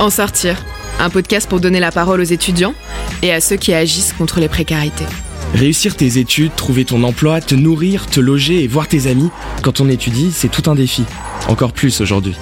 En 0.00 0.10
sortir, 0.10 0.56
un 0.98 1.08
podcast 1.08 1.48
pour 1.48 1.60
donner 1.60 1.80
la 1.80 1.92
parole 1.92 2.20
aux 2.20 2.24
étudiants 2.24 2.74
et 3.22 3.32
à 3.32 3.40
ceux 3.40 3.56
qui 3.56 3.72
agissent 3.72 4.12
contre 4.12 4.40
les 4.40 4.48
précarités. 4.48 5.06
Réussir 5.54 5.96
tes 5.96 6.18
études, 6.18 6.54
trouver 6.56 6.84
ton 6.84 7.04
emploi, 7.04 7.40
te 7.40 7.54
nourrir, 7.54 8.06
te 8.06 8.18
loger 8.18 8.64
et 8.64 8.66
voir 8.66 8.88
tes 8.88 9.06
amis, 9.06 9.30
quand 9.62 9.80
on 9.80 9.88
étudie, 9.88 10.32
c'est 10.32 10.50
tout 10.50 10.68
un 10.68 10.74
défi. 10.74 11.04
Encore 11.48 11.72
plus 11.72 12.00
aujourd'hui. 12.00 12.34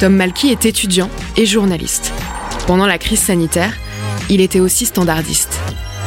Tom 0.00 0.16
Malky 0.16 0.48
est 0.48 0.64
étudiant 0.64 1.10
et 1.36 1.44
journaliste. 1.44 2.12
Pendant 2.66 2.86
la 2.86 2.96
crise 2.96 3.20
sanitaire, 3.20 3.74
il 4.30 4.40
était 4.40 4.60
aussi 4.60 4.86
standardiste. 4.86 5.60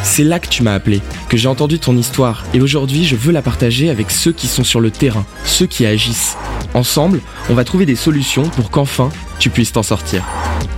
C'est 0.09 0.23
là 0.23 0.39
que 0.39 0.47
tu 0.47 0.63
m'as 0.63 0.73
appelé, 0.73 1.01
que 1.29 1.37
j'ai 1.37 1.47
entendu 1.47 1.77
ton 1.77 1.95
histoire, 1.95 2.43
et 2.55 2.61
aujourd'hui 2.61 3.05
je 3.05 3.15
veux 3.15 3.31
la 3.31 3.43
partager 3.43 3.91
avec 3.91 4.09
ceux 4.09 4.31
qui 4.31 4.47
sont 4.47 4.63
sur 4.63 4.79
le 4.79 4.89
terrain, 4.89 5.25
ceux 5.45 5.67
qui 5.67 5.85
agissent. 5.85 6.37
Ensemble, 6.73 7.21
on 7.51 7.53
va 7.53 7.63
trouver 7.63 7.85
des 7.85 7.95
solutions 7.95 8.49
pour 8.49 8.71
qu'enfin 8.71 9.11
tu 9.37 9.51
puisses 9.51 9.73
t'en 9.73 9.83
sortir. 9.83 10.23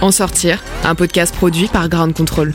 En 0.02 0.12
sortir, 0.12 0.62
un 0.84 0.94
podcast 0.94 1.34
produit 1.34 1.68
par 1.68 1.88
Ground 1.88 2.13
Control. 2.13 2.54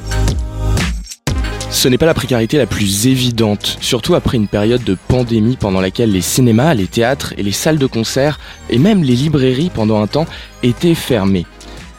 Ce 1.71 1.89
n'est 1.89 1.97
pas 1.97 2.07
la 2.07 2.13
précarité 2.13 2.59
la 2.59 2.67
plus 2.67 3.07
évidente, 3.07 3.79
surtout 3.81 4.15
après 4.15 4.37
une 4.37 4.49
période 4.49 4.85
de 4.85 4.99
pandémie 5.09 5.57
pendant 5.57 5.81
laquelle 5.81 6.13
les 6.13 6.21
cinémas, 6.21 6.75
les 6.75 6.87
théâtres 6.87 7.33
et 7.39 7.43
les 7.43 7.53
salles 7.53 7.79
de 7.79 7.87
concert, 7.87 8.39
et 8.69 8.79
même 8.79 9.03
les 9.03 9.17
librairies 9.17 9.71
pendant 9.73 10.03
un 10.03 10.07
temps, 10.07 10.27
étaient 10.63 10.95
fermées. 10.95 11.47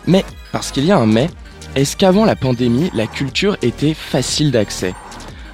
Mais, 0.06 0.24
parce 0.52 0.72
qu'il 0.72 0.86
y 0.86 0.92
a 0.92 0.98
un 0.98 1.08
mais, 1.08 1.30
est-ce 1.76 1.98
qu'avant 1.98 2.24
la 2.24 2.38
pandémie, 2.38 2.90
la 2.94 3.06
culture 3.06 3.58
était 3.62 3.94
facile 3.94 4.52
d'accès? 4.52 4.94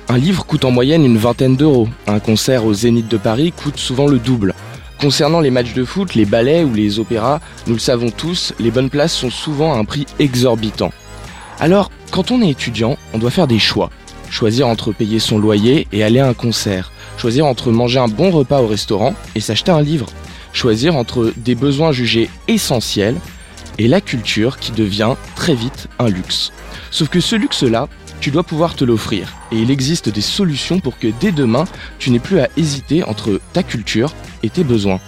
Un 0.07 0.19
livre 0.19 0.45
coûte 0.45 0.65
en 0.65 0.71
moyenne 0.71 1.03
une 1.03 1.17
vingtaine 1.17 1.55
d'euros, 1.55 1.89
un 2.05 2.19
concert 2.19 2.63
au 2.65 2.73
Zénith 2.75 3.07
de 3.07 3.17
Paris 3.17 3.51
coûte 3.51 3.77
souvent 3.77 4.07
le 4.07 4.19
double. 4.19 4.53
Concernant 4.99 5.39
les 5.39 5.49
matchs 5.49 5.73
de 5.73 5.83
foot, 5.83 6.13
les 6.13 6.25
ballets 6.25 6.63
ou 6.63 6.75
les 6.75 6.99
opéras, 6.99 7.39
nous 7.65 7.73
le 7.73 7.79
savons 7.79 8.11
tous, 8.11 8.53
les 8.59 8.69
bonnes 8.69 8.91
places 8.91 9.15
sont 9.15 9.31
souvent 9.31 9.73
à 9.73 9.77
un 9.77 9.83
prix 9.83 10.05
exorbitant. 10.19 10.91
Alors, 11.59 11.89
quand 12.11 12.29
on 12.29 12.41
est 12.43 12.51
étudiant, 12.51 12.97
on 13.13 13.17
doit 13.17 13.31
faire 13.31 13.47
des 13.47 13.57
choix. 13.57 13.89
Choisir 14.29 14.67
entre 14.67 14.91
payer 14.91 15.17
son 15.17 15.39
loyer 15.39 15.87
et 15.91 16.03
aller 16.03 16.19
à 16.19 16.27
un 16.27 16.35
concert. 16.35 16.91
Choisir 17.17 17.47
entre 17.47 17.71
manger 17.71 17.97
un 17.97 18.07
bon 18.07 18.29
repas 18.29 18.61
au 18.61 18.67
restaurant 18.67 19.15
et 19.33 19.39
s'acheter 19.39 19.71
un 19.71 19.81
livre. 19.81 20.05
Choisir 20.53 20.95
entre 20.95 21.33
des 21.35 21.55
besoins 21.55 21.91
jugés 21.91 22.29
essentiels 22.47 23.15
et 23.77 23.87
la 23.87 24.01
culture 24.01 24.57
qui 24.57 24.71
devient 24.71 25.15
très 25.35 25.55
vite 25.55 25.87
un 25.99 26.09
luxe. 26.09 26.51
Sauf 26.91 27.09
que 27.09 27.19
ce 27.19 27.35
luxe-là, 27.35 27.87
tu 28.19 28.31
dois 28.31 28.43
pouvoir 28.43 28.75
te 28.75 28.85
l'offrir. 28.85 29.33
Et 29.51 29.57
il 29.57 29.71
existe 29.71 30.09
des 30.09 30.21
solutions 30.21 30.79
pour 30.79 30.99
que 30.99 31.07
dès 31.19 31.31
demain, 31.31 31.65
tu 31.99 32.11
n'aies 32.11 32.19
plus 32.19 32.39
à 32.39 32.49
hésiter 32.57 33.03
entre 33.03 33.41
ta 33.53 33.63
culture 33.63 34.13
et 34.43 34.49
tes 34.49 34.63
besoins. 34.63 34.99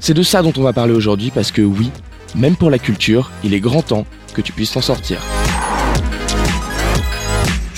C'est 0.00 0.14
de 0.14 0.22
ça 0.22 0.42
dont 0.42 0.52
on 0.56 0.62
va 0.62 0.72
parler 0.72 0.92
aujourd'hui 0.92 1.30
parce 1.30 1.52
que 1.52 1.62
oui, 1.62 1.90
même 2.34 2.56
pour 2.56 2.70
la 2.70 2.78
culture, 2.78 3.30
il 3.44 3.54
est 3.54 3.60
grand 3.60 3.82
temps 3.82 4.06
que 4.34 4.40
tu 4.40 4.52
puisses 4.52 4.72
t'en 4.72 4.80
sortir. 4.80 5.18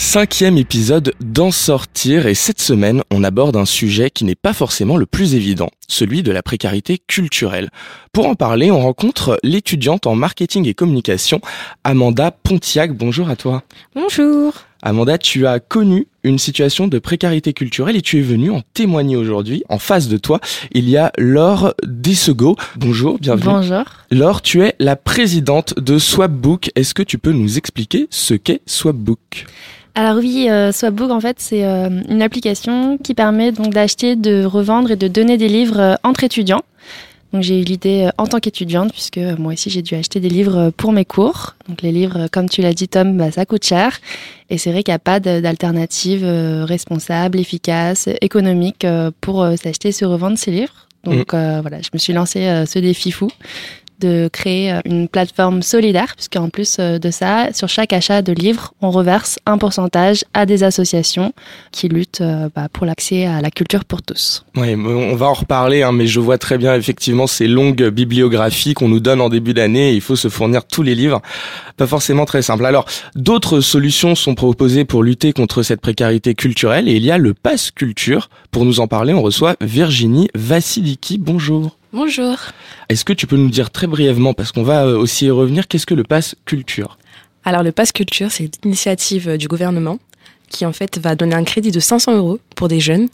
Cinquième 0.06 0.58
épisode 0.58 1.14
d'en 1.19 1.50
sortir 1.50 2.27
et 2.27 2.34
cette 2.34 2.60
semaine 2.60 3.02
on 3.10 3.24
aborde 3.24 3.56
un 3.56 3.64
sujet 3.64 4.10
qui 4.10 4.24
n'est 4.24 4.36
pas 4.36 4.52
forcément 4.52 4.98
le 4.98 5.06
plus 5.06 5.34
évident, 5.34 5.70
celui 5.88 6.22
de 6.22 6.30
la 6.30 6.42
précarité 6.42 6.98
culturelle. 6.98 7.70
Pour 8.12 8.28
en 8.28 8.34
parler, 8.34 8.70
on 8.70 8.80
rencontre 8.80 9.41
l'étudiante 9.42 10.06
en 10.06 10.14
marketing 10.14 10.69
et 10.69 10.75
communication, 10.75 11.41
Amanda 11.84 12.30
Pontiac. 12.30 12.92
Bonjour 12.92 13.30
à 13.30 13.34
toi. 13.34 13.64
Bonjour. 13.97 14.52
Amanda, 14.82 15.16
tu 15.16 15.47
as 15.47 15.58
connu 15.58 16.06
une 16.22 16.38
situation 16.38 16.86
de 16.86 16.98
précarité 16.98 17.55
culturelle 17.55 17.97
et 17.97 18.02
tu 18.02 18.19
es 18.19 18.22
venue 18.22 18.50
en 18.50 18.60
témoigner 18.75 19.16
aujourd'hui. 19.16 19.64
En 19.70 19.78
face 19.78 20.08
de 20.08 20.19
toi, 20.19 20.38
il 20.72 20.88
y 20.88 20.98
a 20.98 21.12
Laure 21.16 21.75
Dessego. 21.82 22.56
Bonjour, 22.77 23.19
bienvenue. 23.19 23.47
Bonjour. 23.47 23.84
Laure, 24.10 24.42
tu 24.42 24.62
es 24.62 24.77
la 24.78 24.97
présidente 24.97 25.75
de 25.80 25.98
Swapbook. 25.98 26.70
Est-ce 26.77 26.92
que 26.92 27.02
tu 27.02 27.16
peux 27.16 27.32
nous 27.32 27.56
expliquer 27.56 28.06
ce 28.10 28.34
qu'est 28.34 28.60
Swapbook? 28.66 29.47
Alors 29.97 30.17
oui, 30.17 30.48
euh, 30.50 30.73
Swapbook 30.73 31.11
en 31.12 31.20
fait 31.20 31.37
c'est 31.39 31.64
euh, 31.64 31.89
une 32.09 32.20
application 32.20 32.99
qui 32.99 33.15
permet 33.15 33.53
donc 33.53 33.72
d'acheter, 33.72 34.16
de 34.16 34.44
revendre 34.44 34.91
et 34.91 34.97
de 34.97 35.06
donner 35.06 35.37
des 35.37 35.49
livres 35.49 35.78
euh, 35.78 35.94
entre 36.03 36.25
étudiants. 36.25 36.62
Donc 37.32 37.43
j'ai 37.43 37.60
eu 37.60 37.65
l'idée 37.65 38.06
euh, 38.06 38.10
en 38.19 38.27
tant 38.27 38.41
qu'étudiante 38.41 38.91
puisque 38.91 39.19
moi 39.19 39.53
aussi 39.53 39.71
j'ai 39.71 39.82
dû 39.82 39.94
acheter 39.94 40.19
des 40.19 40.28
livres 40.28 40.71
pour 40.77 40.91
mes 40.91 41.05
cours. 41.05 41.55
Donc 41.69 41.82
les 41.82 41.93
livres, 41.93 42.27
comme 42.32 42.49
tu 42.49 42.60
l'as 42.60 42.75
dit 42.75 42.88
Tom, 42.88 43.16
bah, 43.16 43.31
ça 43.31 43.47
coûte 43.47 43.65
cher 43.65 44.00
et 44.50 44.59
c'est 44.59 44.72
vrai 44.72 44.82
qu'il 44.82 44.91
n'y 44.91 44.97
a 44.97 44.99
pas 44.99 45.21
d'alternative 45.21 46.25
responsable, 46.65 47.38
efficace, 47.38 48.09
économique 48.21 48.87
pour 49.21 49.47
s'acheter, 49.62 49.93
se 49.93 50.05
revendre 50.05 50.37
ces 50.38 50.50
livres. 50.50 50.88
Donc 51.05 51.32
mmh. 51.32 51.61
voilà, 51.61 51.82
je 51.82 51.91
me 51.93 51.99
suis 51.99 52.12
lancé 52.12 52.65
ce 52.66 52.78
défi 52.78 53.11
fou 53.11 53.31
de 54.00 54.28
créer 54.32 54.72
euh, 54.72 54.81
une 54.84 55.09
plateforme 55.09 55.62
solidaire, 55.62 56.15
puisqu'en 56.16 56.49
plus 56.49 56.77
euh, 56.78 56.99
de 56.99 57.10
ça, 57.10 57.49
sur 57.53 57.69
chaque 57.69 57.93
achat 57.93 58.22
de 58.22 58.32
livres, 58.32 58.75
on 58.81 58.91
reverse 58.91 59.38
un 59.47 59.59
pourcentage 59.59 60.25
à 60.34 60.47
des 60.47 60.65
associations 60.65 61.32
qui 61.72 61.88
luttent 61.88 62.21
euh, 62.21 62.49
bah, 62.55 62.69
pour 62.72 62.87
l'accès 62.87 63.27
à 63.27 63.41
la 63.41 63.50
culture 63.50 63.84
pour 63.84 64.03
tous. 64.03 64.44
Oui, 64.56 64.75
on 64.75 65.15
va 65.16 65.27
en 65.27 65.32
reparler, 65.34 65.82
hein, 65.82 65.93
mais 65.93 66.06
je 66.06 66.21
vois 66.21 66.38
très 66.38 66.59
bien 66.59 66.75
effectivement 66.75 67.27
ces 67.27 67.47
longues 67.47 67.88
bibliographies 67.88 68.75
qu'on 68.75 68.88
nous 68.88 69.00
donne 69.00 69.21
en 69.21 69.28
début 69.28 69.55
d'année. 69.55 69.93
Il 69.93 70.00
faut 70.00 70.16
se 70.16 70.28
fournir 70.28 70.65
tous 70.65 70.82
les 70.82 70.94
livres, 70.94 71.22
pas 71.76 71.87
forcément 71.87 72.25
très 72.25 72.43
simple. 72.43 72.66
Alors, 72.66 72.87
d'autres 73.15 73.61
solutions 73.61 74.15
sont 74.15 74.34
proposées 74.34 74.84
pour 74.84 75.03
lutter 75.03 75.32
contre 75.32 75.62
cette 75.62 75.81
précarité 75.81 76.34
culturelle, 76.34 76.88
et 76.88 76.97
il 76.97 77.05
y 77.05 77.11
a 77.11 77.19
le 77.19 77.34
Pass 77.34 77.71
Culture. 77.71 78.28
Pour 78.50 78.65
nous 78.65 78.81
en 78.81 78.87
parler, 78.87 79.15
on 79.15 79.22
reçoit 79.22 79.56
Virginie 79.61 80.28
Vassiliki. 80.34 81.19
Bonjour. 81.19 81.76
Bonjour. 81.94 82.37
Est-ce 82.88 83.05
que 83.05 83.12
tu 83.12 83.28
peux 83.28 83.37
nous 83.37 83.50
dire 83.50 83.71
très 83.71 83.87
brièvement, 83.87 84.34
parce 84.34 84.50
qu'on 84.50 84.65
va 84.65 84.84
euh, 84.84 84.99
aussi 84.99 85.27
y 85.27 85.31
revenir, 85.31 85.69
qu'est-ce 85.69 85.87
que 85.87 85.94
le 85.94 86.03
Pass 86.03 86.34
Culture? 86.44 86.99
Alors 87.44 87.62
le 87.62 87.71
Pass 87.71 87.93
Culture, 87.93 88.32
c'est 88.32 88.50
l'initiative 88.65 89.28
euh, 89.28 89.37
du 89.37 89.47
gouvernement 89.47 90.00
qui 90.49 90.66
en 90.66 90.72
fait 90.72 90.99
va 90.99 91.15
donner 91.15 91.37
un 91.37 91.44
crédit 91.44 91.71
de 91.71 91.78
500 91.78 92.16
euros 92.16 92.41
pour 92.56 92.66
des 92.66 92.81
jeunes 92.81 93.06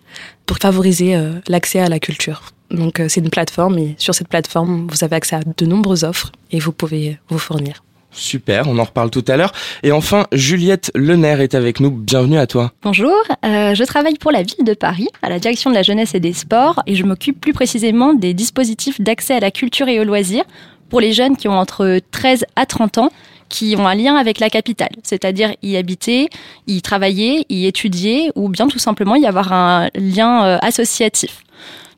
pour 0.47 0.57
favoriser 0.57 1.15
euh, 1.15 1.35
l'accès 1.47 1.81
à 1.81 1.91
la 1.91 1.99
culture. 1.99 2.55
Donc 2.71 3.03
c'est 3.09 3.21
une 3.21 3.29
plateforme 3.29 3.77
et 3.77 3.97
sur 3.99 4.15
cette 4.15 4.29
plateforme, 4.29 4.87
vous 4.91 5.05
avez 5.05 5.17
accès 5.17 5.37
à 5.37 5.41
de 5.45 5.67
nombreuses 5.67 6.05
offres 6.05 6.33
et 6.51 6.59
vous 6.59 6.73
pouvez 6.73 7.19
vous 7.29 7.39
fournir. 7.39 7.83
Super, 8.13 8.67
on 8.69 8.79
en 8.79 8.85
reparle 8.85 9.11
tout 9.11 9.25
à 9.29 9.37
l'heure. 9.37 9.53
Et 9.83 9.93
enfin, 9.93 10.27
Juliette 10.33 10.91
Lener 10.95 11.37
est 11.41 11.55
avec 11.55 11.81
nous. 11.81 11.91
Bienvenue 11.91 12.39
à 12.39 12.47
toi. 12.47 12.73
Bonjour, 12.83 13.15
euh, 13.45 13.75
je 13.75 13.85
travaille 13.85 14.17
pour 14.19 14.33
la 14.33 14.43
ville 14.43 14.65
de 14.65 14.75
Paris, 14.75 15.09
à 15.23 15.29
la 15.29 15.39
direction 15.39 15.71
de 15.71 15.75
la 15.75 15.83
jeunesse 15.83 16.15
et 16.15 16.21
des 16.21 16.33
sports, 16.33 16.83
et 16.87 16.97
je 16.97 17.05
m'occupe 17.05 17.41
plus 17.41 17.53
précisément 17.53 18.13
des 18.15 18.35
dispositifs 18.35 19.01
d'accès 19.01 19.35
à 19.35 19.41
la 19.41 19.51
culture 19.51 19.89
et 19.89 20.01
aux 20.01 20.05
loisirs 20.05 20.45
pour 20.89 21.01
les 21.01 21.13
jeunes 21.13 21.37
qui 21.37 21.49
ont 21.49 21.59
entre 21.59 22.01
13 22.11 22.45
à 22.57 22.67
30 22.67 22.99
ans, 22.99 23.11
qui 23.49 23.75
ont 23.79 23.87
un 23.87 23.95
lien 23.95 24.17
avec 24.17 24.41
la 24.41 24.51
capitale, 24.51 24.91
c'est-à-dire 25.03 25.53
y 25.63 25.77
habiter, 25.77 26.29
y 26.67 26.83
travailler, 26.83 27.47
y 27.49 27.67
étudier, 27.67 28.31
ou 28.35 28.49
bien 28.49 28.69
tout 28.69 28.79
simplement 28.79 29.15
y 29.15 29.27
avoir 29.27 29.53
un 29.53 29.89
lien 29.95 30.45
euh, 30.45 30.59
associatif. 30.63 31.43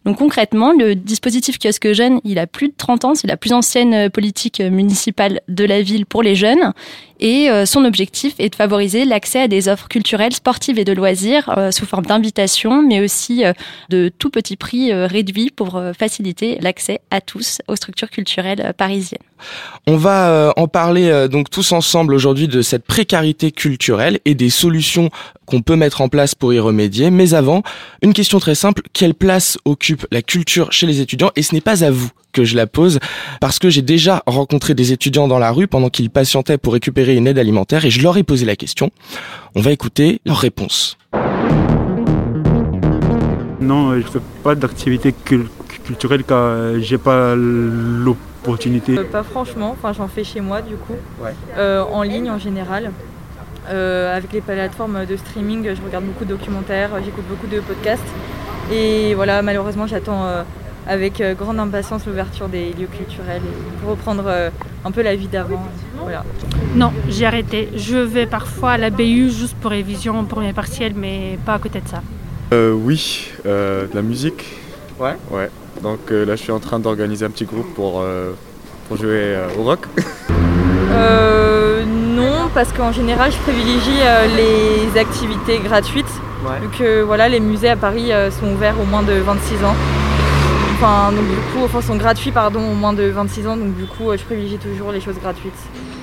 Donc 0.04 0.18
concrètement, 0.18 0.72
le 0.72 0.94
dispositif 0.94 1.58
kiosque 1.58 1.92
jeune, 1.92 2.20
il 2.24 2.38
a 2.38 2.46
plus 2.46 2.68
de 2.68 2.74
30 2.76 3.04
ans, 3.04 3.14
c'est 3.14 3.28
la 3.28 3.36
plus 3.36 3.52
ancienne 3.52 3.94
euh, 3.94 4.08
politique 4.08 4.60
euh, 4.60 4.70
municipale 4.70 5.40
de 5.48 5.64
la 5.64 5.82
ville 5.82 6.06
pour 6.06 6.22
les 6.22 6.34
jeunes. 6.34 6.72
Et 7.24 7.48
euh, 7.48 7.66
son 7.66 7.84
objectif 7.84 8.34
est 8.40 8.48
de 8.48 8.56
favoriser 8.56 9.04
l'accès 9.04 9.42
à 9.42 9.48
des 9.48 9.68
offres 9.68 9.86
culturelles, 9.86 10.32
sportives 10.32 10.76
et 10.80 10.84
de 10.84 10.92
loisirs 10.92 11.48
sous 11.70 11.86
forme 11.86 12.04
d'invitation, 12.04 12.82
mais 12.82 13.00
aussi 13.00 13.44
de 13.88 14.10
tout 14.18 14.28
petit 14.28 14.56
prix 14.56 14.92
réduit 14.92 15.50
pour 15.54 15.80
faciliter 15.96 16.58
l'accès 16.60 17.00
à 17.12 17.20
tous 17.20 17.60
aux 17.68 17.76
structures 17.76 18.10
culturelles 18.10 18.74
parisiennes. 18.76 19.20
On 19.86 19.96
va 19.96 20.52
en 20.56 20.66
parler 20.66 21.28
donc 21.28 21.48
tous 21.48 21.70
ensemble 21.70 22.14
aujourd'hui 22.14 22.48
de 22.48 22.60
cette 22.60 22.84
précarité 22.84 23.52
culturelle 23.52 24.18
et 24.24 24.34
des 24.34 24.50
solutions 24.50 25.10
qu'on 25.46 25.62
peut 25.62 25.76
mettre 25.76 26.00
en 26.00 26.08
place 26.08 26.34
pour 26.34 26.52
y 26.52 26.58
remédier. 26.58 27.10
Mais 27.10 27.34
avant, 27.34 27.62
une 28.02 28.14
question 28.14 28.40
très 28.40 28.56
simple, 28.56 28.82
quelle 28.92 29.14
place 29.14 29.58
occupe 29.64 30.06
la 30.10 30.22
culture 30.22 30.72
chez 30.72 30.86
les 30.86 31.00
étudiants? 31.00 31.30
Et 31.36 31.42
ce 31.42 31.54
n'est 31.54 31.60
pas 31.60 31.84
à 31.84 31.90
vous 31.90 32.10
que 32.32 32.44
je 32.44 32.56
la 32.56 32.66
pose, 32.66 32.98
parce 33.40 33.58
que 33.58 33.68
j'ai 33.68 33.82
déjà 33.82 34.22
rencontré 34.26 34.74
des 34.74 34.92
étudiants 34.92 35.28
dans 35.28 35.38
la 35.38 35.52
rue 35.52 35.68
pendant 35.68 35.90
qu'ils 35.90 36.08
patientaient 36.08 36.56
pour 36.56 36.72
récupérer 36.72 37.11
une 37.14 37.26
aide 37.26 37.38
alimentaire 37.38 37.84
et 37.84 37.90
je 37.90 38.02
leur 38.02 38.16
ai 38.16 38.22
posé 38.22 38.44
la 38.44 38.56
question. 38.56 38.90
On 39.54 39.60
va 39.60 39.70
écouter 39.70 40.20
leur 40.24 40.38
réponse. 40.38 40.96
Non, 43.60 43.94
je 43.94 44.06
fais 44.06 44.20
pas 44.42 44.54
d'activité 44.54 45.14
culturelle 45.84 46.24
car 46.24 46.78
j'ai 46.80 46.98
pas 46.98 47.34
l'opportunité. 47.36 48.98
Euh, 48.98 49.04
pas 49.04 49.22
franchement, 49.22 49.70
enfin 49.72 49.92
j'en 49.92 50.08
fais 50.08 50.24
chez 50.24 50.40
moi 50.40 50.62
du 50.62 50.74
coup, 50.74 50.96
euh, 51.56 51.82
en 51.82 52.02
ligne 52.02 52.30
en 52.30 52.38
général. 52.38 52.90
Euh, 53.70 54.16
avec 54.16 54.32
les 54.32 54.40
plateformes 54.40 55.06
de 55.06 55.16
streaming, 55.16 55.74
je 55.74 55.80
regarde 55.82 56.04
beaucoup 56.04 56.24
de 56.24 56.30
documentaires, 56.30 56.90
j'écoute 57.04 57.24
beaucoup 57.28 57.46
de 57.46 57.60
podcasts. 57.60 58.02
Et 58.72 59.14
voilà, 59.14 59.42
malheureusement, 59.42 59.86
j'attends 59.86 60.24
euh, 60.24 60.42
avec 60.86 61.20
euh, 61.20 61.34
grande 61.34 61.58
impatience 61.58 62.06
l'ouverture 62.06 62.48
des 62.48 62.72
lieux 62.72 62.86
culturels 62.86 63.42
pour 63.80 63.90
reprendre 63.90 64.24
un 64.84 64.90
peu 64.90 65.02
la 65.02 65.14
vie 65.14 65.28
d'avant. 65.28 65.62
Voilà. 66.00 66.24
Non, 66.74 66.92
j'ai 67.08 67.26
arrêté. 67.26 67.68
Je 67.76 67.98
vais 67.98 68.26
parfois 68.26 68.72
à 68.72 68.78
la 68.78 68.90
BU 68.90 69.30
juste 69.30 69.56
pour 69.60 69.70
révision, 69.70 70.24
premier 70.24 70.52
partiel, 70.52 70.94
mais 70.96 71.38
pas 71.44 71.54
à 71.54 71.58
côté 71.58 71.80
de 71.80 71.88
ça. 71.88 72.02
oui, 72.52 73.30
de 73.44 73.88
la 73.94 74.02
musique. 74.02 74.44
Ouais. 74.98 75.16
Ouais. 75.30 75.50
Donc 75.82 76.10
là, 76.10 76.36
je 76.36 76.42
suis 76.42 76.52
en 76.52 76.60
train 76.60 76.78
d'organiser 76.78 77.24
un 77.24 77.30
petit 77.30 77.44
groupe 77.44 77.72
pour, 77.74 78.04
pour 78.88 78.96
jouer 78.96 79.36
au 79.58 79.62
rock. 79.62 79.86
euh, 80.92 81.84
Non, 81.84 82.48
parce 82.54 82.72
qu'en 82.72 82.92
général, 82.92 83.32
je 83.32 83.38
privilégie 83.38 84.00
euh, 84.02 84.26
les 84.36 84.98
activités 84.98 85.58
gratuites. 85.58 86.06
Vu 86.60 86.68
que 86.76 87.02
voilà, 87.02 87.28
les 87.28 87.38
musées 87.40 87.70
à 87.70 87.76
Paris 87.76 88.10
sont 88.40 88.52
ouverts 88.52 88.74
au 88.80 88.84
moins 88.84 89.02
de 89.02 89.12
26 89.12 89.64
ans. 89.64 89.76
Enfin, 90.84 91.12
donc 91.12 91.24
du 91.28 91.36
coup, 91.36 91.64
enfin, 91.64 91.80
sont 91.80 91.94
gratuits 91.94 92.32
pardon, 92.32 92.58
au 92.72 92.74
moins 92.74 92.92
de 92.92 93.04
26 93.04 93.46
ans, 93.46 93.56
donc 93.56 93.76
du 93.76 93.84
coup, 93.84 94.10
je 94.16 94.24
privilégie 94.24 94.58
toujours 94.58 94.90
les 94.90 95.00
choses 95.00 95.14
gratuites. 95.14 95.52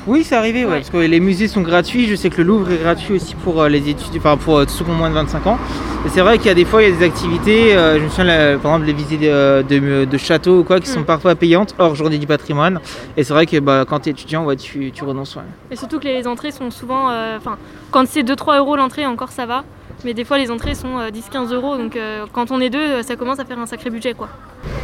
Oui, 0.08 0.24
c'est 0.24 0.38
arrivé, 0.38 0.64
ouais. 0.64 0.78
parce 0.78 0.90
que 0.90 0.96
les 0.96 1.20
musées 1.20 1.50
sont 1.50 1.60
gratuits. 1.60 2.08
Je 2.08 2.16
sais 2.16 2.30
que 2.30 2.38
le 2.38 2.44
Louvre 2.44 2.72
est 2.72 2.78
gratuit 2.78 3.16
aussi 3.16 3.36
pour 3.36 3.62
euh, 3.62 3.68
les 3.68 3.90
études, 3.90 4.16
enfin 4.16 4.38
pour 4.38 4.58
euh, 4.58 4.66
ceux 4.70 4.86
qui 4.86 4.92
ont 4.92 4.94
moins 4.94 5.10
de 5.10 5.16
25 5.16 5.48
ans. 5.48 5.58
Et 6.06 6.10
c'est 6.10 6.22
vrai 6.22 6.38
qu'il 6.38 6.48
y 6.48 6.52
a 6.52 6.54
des 6.54 6.64
fois, 6.64 6.82
il 6.82 6.90
y 6.90 6.94
a 6.94 6.96
des 6.96 7.04
activités, 7.04 7.76
euh, 7.76 8.00
je 8.00 8.06
me 8.06 8.10
souviens 8.10 8.58
par 8.58 8.72
exemple 8.72 8.86
les 8.86 8.94
visites 8.94 9.20
de, 9.20 10.06
de, 10.06 10.18
châteaux 10.18 10.60
ou 10.60 10.64
quoi, 10.64 10.80
qui 10.80 10.88
sont 10.88 11.02
mm. 11.02 11.06
parfois 11.06 11.36
payantes, 11.36 11.76
hors 11.78 11.96
journée 11.96 12.18
du 12.18 12.28
patrimoine. 12.28 12.80
Et 13.18 13.26
c'est 13.26 13.34
vrai 13.34 13.48
que 13.48 13.60
bah, 13.60 13.84
quand 13.86 14.00
tu 14.00 14.08
es 14.08 14.12
étudiant, 14.14 14.46
ouais, 14.46 14.56
tu, 14.56 14.94
tu 14.94 15.04
renonces. 15.04 15.38
Et 15.72 15.76
surtout 15.76 16.00
que 16.00 16.06
les 16.06 16.26
entrées 16.26 16.52
sont 16.52 16.72
souvent, 16.72 17.08
enfin, 17.36 17.58
quand 17.92 18.08
c'est 18.08 18.24
2-3 18.24 18.60
euros 18.60 18.78
l'entrée, 18.78 19.06
encore 19.06 19.34
ça 19.34 19.46
va. 19.46 19.66
Mais 20.06 20.14
des 20.14 20.24
fois, 20.24 20.38
les 20.38 20.50
entrées 20.50 20.76
sont 20.76 20.98
10-15 20.98 21.54
euros, 21.54 21.78
donc 21.78 21.98
quand 22.32 22.52
on 22.52 22.62
est 22.62 22.70
deux, 22.70 23.04
ça 23.04 23.16
commence 23.16 23.40
à 23.40 23.46
faire 23.46 23.60
un 23.60 23.66
sacré 23.66 23.90
budget, 23.90 24.14
quoi. 24.14 24.30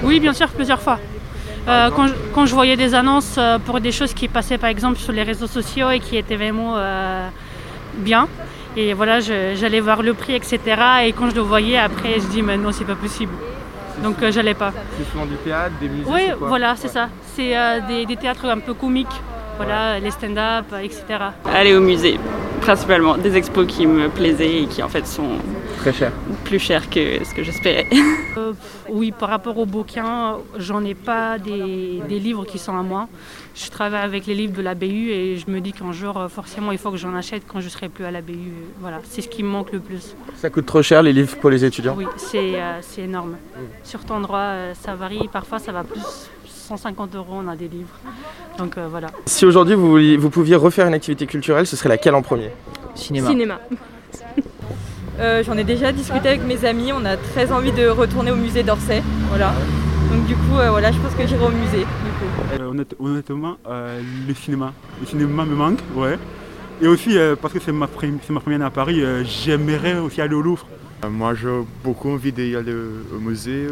Oui, 0.04 0.20
bien 0.20 0.34
sûr, 0.34 0.50
plusieurs 0.50 0.82
fois. 0.82 1.00
Euh, 1.68 1.90
quand, 2.34 2.46
je, 2.46 2.54
voyais 2.54 2.78
des 2.78 2.94
annonces 2.94 3.36
euh, 3.40 3.58
pour 3.58 3.80
des 3.80 3.92
choses 3.92 4.14
qui 4.14 4.28
passaient 4.28 4.60
par 4.60 4.70
exemple 4.70 5.00
sur 5.00 5.12
les 5.12 5.24
réseaux 5.24 5.48
sociaux 5.48 5.90
et 5.90 6.00
qui 6.00 6.16
étaient 6.16 6.36
vraiment 6.36 6.76
euh, 6.78 7.28
bien, 7.96 8.28
et 8.78 8.94
voilà, 8.94 9.20
j'allais 9.20 9.80
voir 9.80 10.04
le 10.04 10.14
prix, 10.14 10.36
etc. 10.36 10.60
Et 11.06 11.14
quand 11.14 11.30
je 11.30 11.36
le 11.36 11.42
voyais, 11.42 11.78
après, 11.78 12.20
je 12.20 12.28
dis, 12.28 12.42
mais 12.42 12.58
non, 12.58 12.72
c'est 12.72 12.84
pas 12.84 12.96
possible. 12.96 13.32
Donc, 14.04 14.18
j'allais 14.30 14.54
pas. 14.54 14.74
C'est 14.98 15.10
souvent 15.10 15.26
du 15.26 15.38
théâtre, 15.38 15.72
des 15.80 15.88
musées 15.88 16.12
Oui, 16.12 16.24
voilà, 16.40 16.76
c'est 16.76 16.90
ça. 16.90 17.08
C'est 17.36 17.56
des, 17.88 18.06
des, 18.06 18.18
théâtres 18.18 18.46
un 18.46 18.60
peu 18.60 18.74
comiques, 18.74 19.22
voilà, 19.56 19.98
les 19.98 20.12
stand-up, 20.12 20.66
etc. 20.84 21.04
Aller 21.46 21.74
au 21.74 21.80
musée, 21.80 22.20
principalement. 22.66 23.18
Des 23.18 23.38
expos 23.38 23.68
qui 23.68 23.86
me 23.86 24.10
plaisaient 24.10 24.64
et 24.64 24.66
qui, 24.66 24.82
en 24.82 24.90
fait, 24.90 25.06
sont 25.06 25.38
Très 25.78 25.94
cher. 25.94 26.12
Plus 26.46 26.58
cher 26.58 26.90
que 26.90 27.24
ce 27.24 27.34
que 27.34 27.44
j'espérais. 27.44 27.88
Euh, 28.38 28.52
oui, 28.90 29.14
par 29.14 29.30
rapport 29.30 29.58
aux 29.58 29.66
bouquins, 29.66 30.40
j'en 30.58 30.84
ai 30.84 30.94
pas 30.94 31.38
des, 31.40 32.02
livres 32.10 32.44
qui 32.44 32.58
sont 32.58 32.78
à 32.78 32.84
moi. 32.84 33.08
Je 33.56 33.70
travaille 33.70 34.04
avec 34.04 34.26
les 34.26 34.36
livres 34.36 34.52
de 34.52 34.62
la 34.62 34.76
BU 34.76 35.10
et 35.10 35.38
je 35.38 35.50
me 35.50 35.62
dis 35.62 35.72
qu'un 35.72 35.94
jour, 35.94 36.18
euh, 36.18 36.28
forcément, 36.28 36.74
il 36.74 36.78
faut 36.78 36.92
que 36.92 36.98
j'en 36.98 37.16
achète 37.16 37.44
quand 37.48 37.62
je 37.62 37.70
serai 37.70 37.88
plus 37.88 38.04
à 38.04 38.12
la 38.12 38.22
BU. 38.22 38.52
Voilà, 38.82 39.00
c'est 39.10 39.22
ce 39.22 39.30
qui 39.30 39.42
me 39.42 39.48
manque 39.48 39.72
le 39.72 39.80
plus. 39.80 40.16
Ça 40.36 40.50
coûte 40.50 40.66
trop 40.66 40.82
cher 40.82 41.02
les 41.02 41.14
livres 41.14 41.38
pour 41.38 41.50
les 41.50 41.64
étudiants? 41.64 41.96
Oui, 41.98 42.08
c'est 42.18 42.56
euh, 42.56 42.82
énorme. 42.98 43.38
Sur 43.84 44.04
ton 44.04 44.20
droit, 44.20 44.52
ça 44.74 44.96
varie. 44.96 45.30
Parfois, 45.32 45.60
ça 45.60 45.72
va 45.72 45.86
plus 45.86 46.02
150 46.66 47.16
euros, 47.16 47.42
on 47.44 47.48
a 47.48 47.56
des 47.56 47.68
livres. 47.68 47.96
Donc 48.58 48.78
voilà. 48.78 49.08
Si 49.26 49.46
aujourd'hui 49.46 49.76
vous, 49.76 49.98
vous 50.20 50.30
pouviez 50.30 50.56
refaire 50.56 50.88
une 50.88 50.94
activité 50.94 51.26
culturelle, 51.28 51.68
ce 51.68 51.76
serait 51.76 51.90
laquelle 51.90 52.16
en 52.16 52.22
premier? 52.22 52.52
Cinéma. 52.96 53.30
Cinéma. 53.30 53.60
Euh, 55.20 55.44
j'en 55.46 55.58
ai 55.58 55.64
déjà 55.64 55.94
discuté 55.94 56.28
avec 56.28 56.44
mes 56.44 56.66
amis, 56.66 56.92
on 56.92 57.06
a 57.06 57.16
très 57.16 57.52
envie 57.52 57.72
de 57.72 57.88
retourner 57.88 58.32
au 58.32 58.36
musée 58.36 58.64
d'Orsay. 58.64 59.02
Voilà. 59.30 59.54
Donc 60.12 60.26
du 60.26 60.36
coup, 60.36 60.58
euh, 60.58 60.70
voilà, 60.70 60.92
je 60.92 61.00
pense 61.00 61.14
que 61.14 61.26
j'irai 61.26 61.46
au 61.46 61.52
musée. 61.52 61.86
Euh, 62.60 62.84
honnêtement, 63.00 63.58
le 63.66 64.34
cinéma. 64.34 64.74
Le 65.00 65.08
cinéma 65.08 65.46
me 65.46 65.56
manque, 65.56 65.80
ouais. 65.96 66.20
Et 66.82 66.88
aussi, 66.88 67.18
parce 67.42 67.54
que 67.54 67.62
c'est 67.62 67.72
ma, 67.72 67.88
ma, 67.88 68.40
première 68.42 68.58
année 68.58 68.66
à 68.66 68.70
Paris, 68.70 69.02
j'aimerais 69.24 69.98
aussi 70.00 70.20
aller 70.20 70.36
au 70.36 70.42
Louvre. 70.42 70.68
Moi, 71.10 71.34
j'ai 71.34 71.48
beaucoup 71.82 72.10
envie 72.10 72.34
d'aller 72.34 72.74
au 73.16 73.20
musée, 73.20 73.68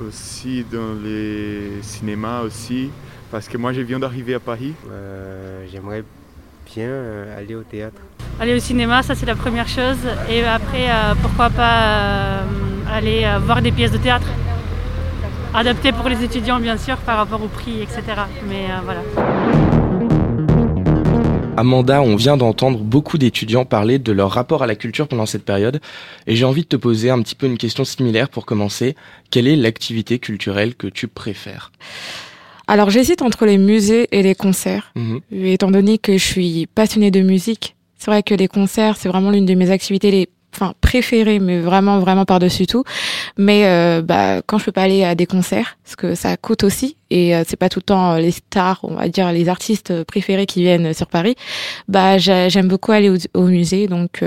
aussi 0.00 0.64
dans 0.70 0.94
les 1.02 1.82
cinémas 1.82 2.42
aussi, 2.42 2.90
parce 3.30 3.48
que 3.48 3.56
moi, 3.56 3.72
je 3.72 3.80
viens 3.80 3.98
d'arriver 3.98 4.34
à 4.34 4.40
Paris. 4.40 4.74
j'aimerais 5.70 6.04
bien 6.74 6.90
aller 7.36 7.54
au 7.54 7.62
théâtre. 7.62 8.00
Aller 8.38 8.54
au 8.54 8.58
cinéma, 8.58 9.02
ça 9.02 9.14
c'est 9.14 9.24
la 9.24 9.34
première 9.34 9.66
chose. 9.66 9.96
Et 10.28 10.44
après, 10.44 10.90
euh, 10.90 11.14
pourquoi 11.22 11.48
pas 11.48 11.80
euh, 11.80 12.42
aller 12.92 13.24
euh, 13.24 13.38
voir 13.38 13.62
des 13.62 13.72
pièces 13.72 13.92
de 13.92 13.96
théâtre. 13.96 14.26
Adaptées 15.54 15.92
pour 15.92 16.08
les 16.10 16.22
étudiants, 16.22 16.60
bien 16.60 16.76
sûr, 16.76 16.98
par 16.98 17.16
rapport 17.16 17.42
au 17.42 17.48
prix, 17.48 17.80
etc. 17.80 18.02
Mais 18.46 18.66
voilà. 18.84 19.00
Amanda, 21.56 22.02
on 22.02 22.16
vient 22.16 22.36
d'entendre 22.36 22.78
beaucoup 22.78 23.16
d'étudiants 23.16 23.64
parler 23.64 23.98
de 23.98 24.12
leur 24.12 24.30
rapport 24.30 24.62
à 24.62 24.66
la 24.66 24.74
culture 24.74 25.08
pendant 25.08 25.24
cette 25.24 25.44
période, 25.44 25.80
et 26.26 26.36
j'ai 26.36 26.44
envie 26.44 26.62
de 26.62 26.68
te 26.68 26.76
poser 26.76 27.08
un 27.08 27.22
petit 27.22 27.34
peu 27.34 27.46
une 27.46 27.56
question 27.56 27.84
similaire 27.84 28.28
pour 28.28 28.44
commencer. 28.44 28.94
Quelle 29.30 29.48
est 29.48 29.56
l'activité 29.56 30.18
culturelle 30.18 30.74
que 30.74 30.86
tu 30.86 31.08
préfères? 31.08 31.72
Alors 32.66 32.90
j'hésite 32.90 33.22
entre 33.22 33.46
les 33.46 33.56
musées 33.56 34.08
et 34.12 34.22
les 34.22 34.34
concerts, 34.34 34.92
mhm. 34.96 35.20
étant 35.30 35.70
donné 35.70 35.96
que 35.98 36.18
je 36.18 36.24
suis 36.24 36.66
passionnée 36.66 37.10
de 37.10 37.20
musique. 37.20 37.74
C'est 37.96 38.10
vrai 38.10 38.22
que 38.22 38.34
les 38.34 38.48
concerts, 38.48 38.96
c'est 38.98 39.08
vraiment 39.08 39.30
l'une 39.30 39.46
de 39.46 39.54
mes 39.54 39.70
activités 39.70 40.10
les 40.10 40.28
enfin 40.54 40.74
préférées, 40.80 41.38
mais 41.38 41.60
vraiment 41.60 41.98
vraiment 42.00 42.24
par-dessus 42.24 42.66
tout. 42.66 42.84
Mais 43.36 43.66
euh, 43.66 44.02
bah 44.02 44.42
quand 44.46 44.58
je 44.58 44.64
peux 44.64 44.72
pas 44.72 44.82
aller 44.82 45.04
à 45.04 45.14
des 45.14 45.26
concerts, 45.26 45.76
parce 45.84 45.96
que 45.96 46.14
ça 46.14 46.36
coûte 46.36 46.64
aussi 46.64 46.96
et 47.10 47.36
euh, 47.36 47.44
c'est 47.46 47.56
pas 47.56 47.68
tout 47.68 47.80
le 47.80 47.84
temps 47.84 48.12
euh, 48.12 48.18
les 48.18 48.32
stars, 48.32 48.80
on 48.82 48.94
va 48.94 49.08
dire 49.08 49.30
les 49.32 49.48
artistes 49.48 50.04
préférés 50.04 50.46
qui 50.46 50.62
viennent 50.62 50.94
sur 50.94 51.06
Paris. 51.06 51.36
Bah 51.88 52.18
j'aime 52.18 52.68
beaucoup 52.68 52.92
aller 52.92 53.10
au, 53.10 53.16
au 53.34 53.44
musée, 53.46 53.86
donc 53.86 54.22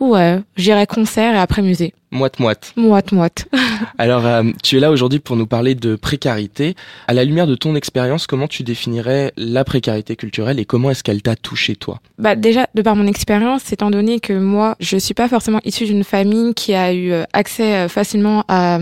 ouais, 0.00 0.40
j'irai 0.56 0.86
concert 0.86 1.34
et 1.34 1.38
après 1.38 1.62
musée. 1.62 1.92
Moite-moite. 2.12 2.72
Moite-moite. 2.76 3.48
Alors, 3.98 4.24
euh, 4.26 4.44
tu 4.62 4.76
es 4.76 4.80
là 4.80 4.90
aujourd'hui 4.90 5.18
pour 5.18 5.36
nous 5.36 5.46
parler 5.46 5.74
de 5.74 5.96
précarité. 5.96 6.76
À 7.08 7.14
la 7.14 7.24
lumière 7.24 7.48
de 7.48 7.56
ton 7.56 7.74
expérience, 7.74 8.26
comment 8.26 8.46
tu 8.46 8.62
définirais 8.62 9.32
la 9.36 9.64
précarité 9.64 10.14
culturelle 10.14 10.60
et 10.60 10.64
comment 10.64 10.90
est-ce 10.90 11.02
qu'elle 11.02 11.20
t'a 11.20 11.34
touché 11.34 11.74
toi? 11.74 12.00
Bah 12.18 12.36
déjà, 12.36 12.68
de 12.74 12.82
par 12.82 12.94
mon 12.94 13.06
expérience, 13.06 13.72
étant 13.72 13.90
donné 13.90 14.20
que 14.20 14.32
moi, 14.32 14.76
je 14.78 14.96
suis 14.96 15.14
pas 15.14 15.28
forcément 15.28 15.60
issue 15.64 15.84
d'une 15.84 16.04
famille 16.04 16.54
qui 16.54 16.74
a 16.74 16.92
eu 16.92 17.10
euh, 17.10 17.24
accès 17.32 17.74
euh, 17.74 17.88
facilement 17.88 18.44
à, 18.46 18.78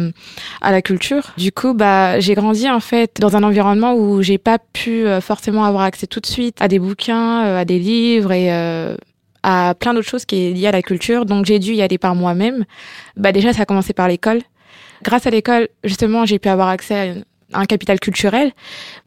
à 0.60 0.70
la 0.70 0.82
culture. 0.82 1.32
Du 1.38 1.50
coup, 1.50 1.72
bah 1.72 2.20
j'ai 2.20 2.34
grandi 2.34 2.68
en 2.68 2.80
fait 2.80 3.16
dans 3.20 3.36
un 3.36 3.42
environnement 3.42 3.94
où 3.94 4.22
j'ai 4.22 4.38
pas 4.38 4.58
pu 4.58 5.06
forcément 5.20 5.64
avoir 5.64 5.84
accès 5.84 6.06
tout 6.06 6.20
de 6.20 6.26
suite 6.26 6.56
à 6.60 6.68
des 6.68 6.78
bouquins, 6.78 7.40
à 7.40 7.64
des 7.64 7.78
livres 7.78 8.32
et 8.32 8.50
à 9.44 9.74
plein 9.78 9.94
d'autres 9.94 10.08
choses 10.08 10.24
qui 10.24 10.46
est 10.46 10.52
liées 10.52 10.66
à 10.66 10.72
la 10.72 10.82
culture. 10.82 11.26
Donc 11.26 11.44
j'ai 11.44 11.60
dû 11.60 11.74
y 11.74 11.82
aller 11.82 11.98
par 11.98 12.16
moi-même. 12.16 12.64
Bah 13.16 13.30
déjà 13.30 13.52
ça 13.52 13.62
a 13.62 13.64
commencé 13.66 13.92
par 13.92 14.08
l'école. 14.08 14.40
Grâce 15.02 15.26
à 15.26 15.30
l'école, 15.30 15.68
justement, 15.84 16.24
j'ai 16.24 16.38
pu 16.38 16.48
avoir 16.48 16.68
accès 16.68 17.22
à 17.52 17.60
un 17.60 17.66
capital 17.66 18.00
culturel. 18.00 18.52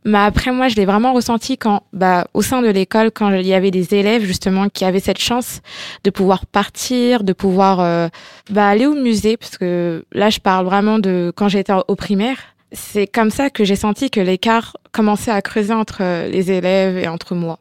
Mais 0.06 0.19
après, 0.19 0.51
moi, 0.51 0.68
je 0.68 0.75
l'ai 0.75 0.86
vraiment 0.86 1.12
ressenti 1.12 1.57
quand, 1.57 1.81
bah, 1.92 2.28
au 2.36 2.44
sein 2.44 2.62
de 2.62 2.68
l'école, 2.68 3.10
quand 3.10 3.32
il 3.32 3.48
y 3.48 3.56
avait 3.56 3.72
des 3.72 3.96
élèves 3.96 4.24
justement 4.24 4.70
qui 4.70 4.86
avaient 4.86 5.00
cette 5.00 5.20
chance 5.20 5.62
de 6.03 6.12
pouvoir 6.12 6.46
partir, 6.46 7.24
de 7.24 7.34
pouvoir 7.34 7.79
euh, 7.79 8.10
bah, 8.51 8.70
aller 8.70 8.86
au 8.86 8.94
musée, 8.94 9.38
parce 9.38 9.58
que 9.58 10.06
là, 10.12 10.29
je 10.29 10.39
parle 10.39 10.65
vraiment 10.65 11.00
de 11.00 11.34
quand 11.36 11.50
j'étais 11.50 11.74
au 11.88 11.96
primaire. 11.96 12.38
C'est 12.74 13.08
comme 13.08 13.32
ça 13.32 13.50
que 13.50 13.63
j'ai 13.63 13.77
senti 13.77 14.12
que 14.12 14.20
l'écart 14.20 14.77
commençait 14.91 15.32
à 15.32 15.41
creuser 15.41 15.74
entre 15.74 16.27
les 16.29 16.51
élèves 16.51 16.98
et 16.98 17.08
entre 17.08 17.34
moi. 17.34 17.58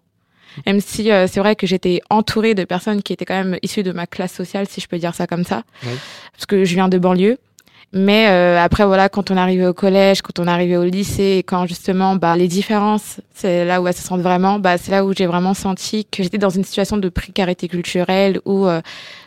Même 0.64 0.80
si 0.80 1.10
euh, 1.10 1.26
c'est 1.26 1.40
vrai 1.40 1.56
que 1.56 1.66
j'étais 1.66 2.00
entourée 2.08 2.54
de 2.54 2.64
personnes 2.64 3.02
qui 3.02 3.12
étaient 3.12 3.25
quand 3.25 3.34
même 3.34 3.58
issues 3.62 3.82
de 3.82 3.92
ma 3.92 4.06
classe 4.06 4.32
sociale, 4.32 4.66
si 4.68 4.80
je 4.80 4.88
peux 4.88 4.98
dire 4.98 5.14
ça 5.14 5.26
comme 5.26 5.44
ça, 5.44 5.64
parce 6.32 6.46
que 6.46 6.64
je 6.64 6.75
viens 6.75 6.88
de 6.88 6.98
banlieue. 6.98 7.38
Mais 7.92 8.28
euh, 8.28 8.62
après 8.62 8.84
voilà, 8.84 9.08
quand 9.08 9.30
on 9.30 9.36
arrivait 9.36 9.66
au 9.66 9.72
collège, 9.72 10.20
quand 10.20 10.38
on 10.38 10.46
arrivait 10.46 10.76
au 10.76 10.84
lycée, 10.84 11.44
quand 11.46 11.66
justement 11.66 12.16
bah 12.16 12.36
les 12.36 12.48
différences, 12.48 13.20
c'est 13.32 13.64
là 13.64 13.80
où 13.80 13.86
elles 13.86 13.94
se 13.94 14.02
sentent 14.02 14.22
vraiment, 14.22 14.58
bah 14.58 14.76
c'est 14.76 14.90
là 14.90 15.04
où 15.04 15.14
j'ai 15.14 15.26
vraiment 15.26 15.54
senti 15.54 16.04
que 16.04 16.22
j'étais 16.22 16.38
dans 16.38 16.50
une 16.50 16.64
situation 16.64 16.96
de 16.96 17.08
précarité 17.08 17.68
culturelle 17.68 18.40
où 18.44 18.66
euh, 18.66 18.80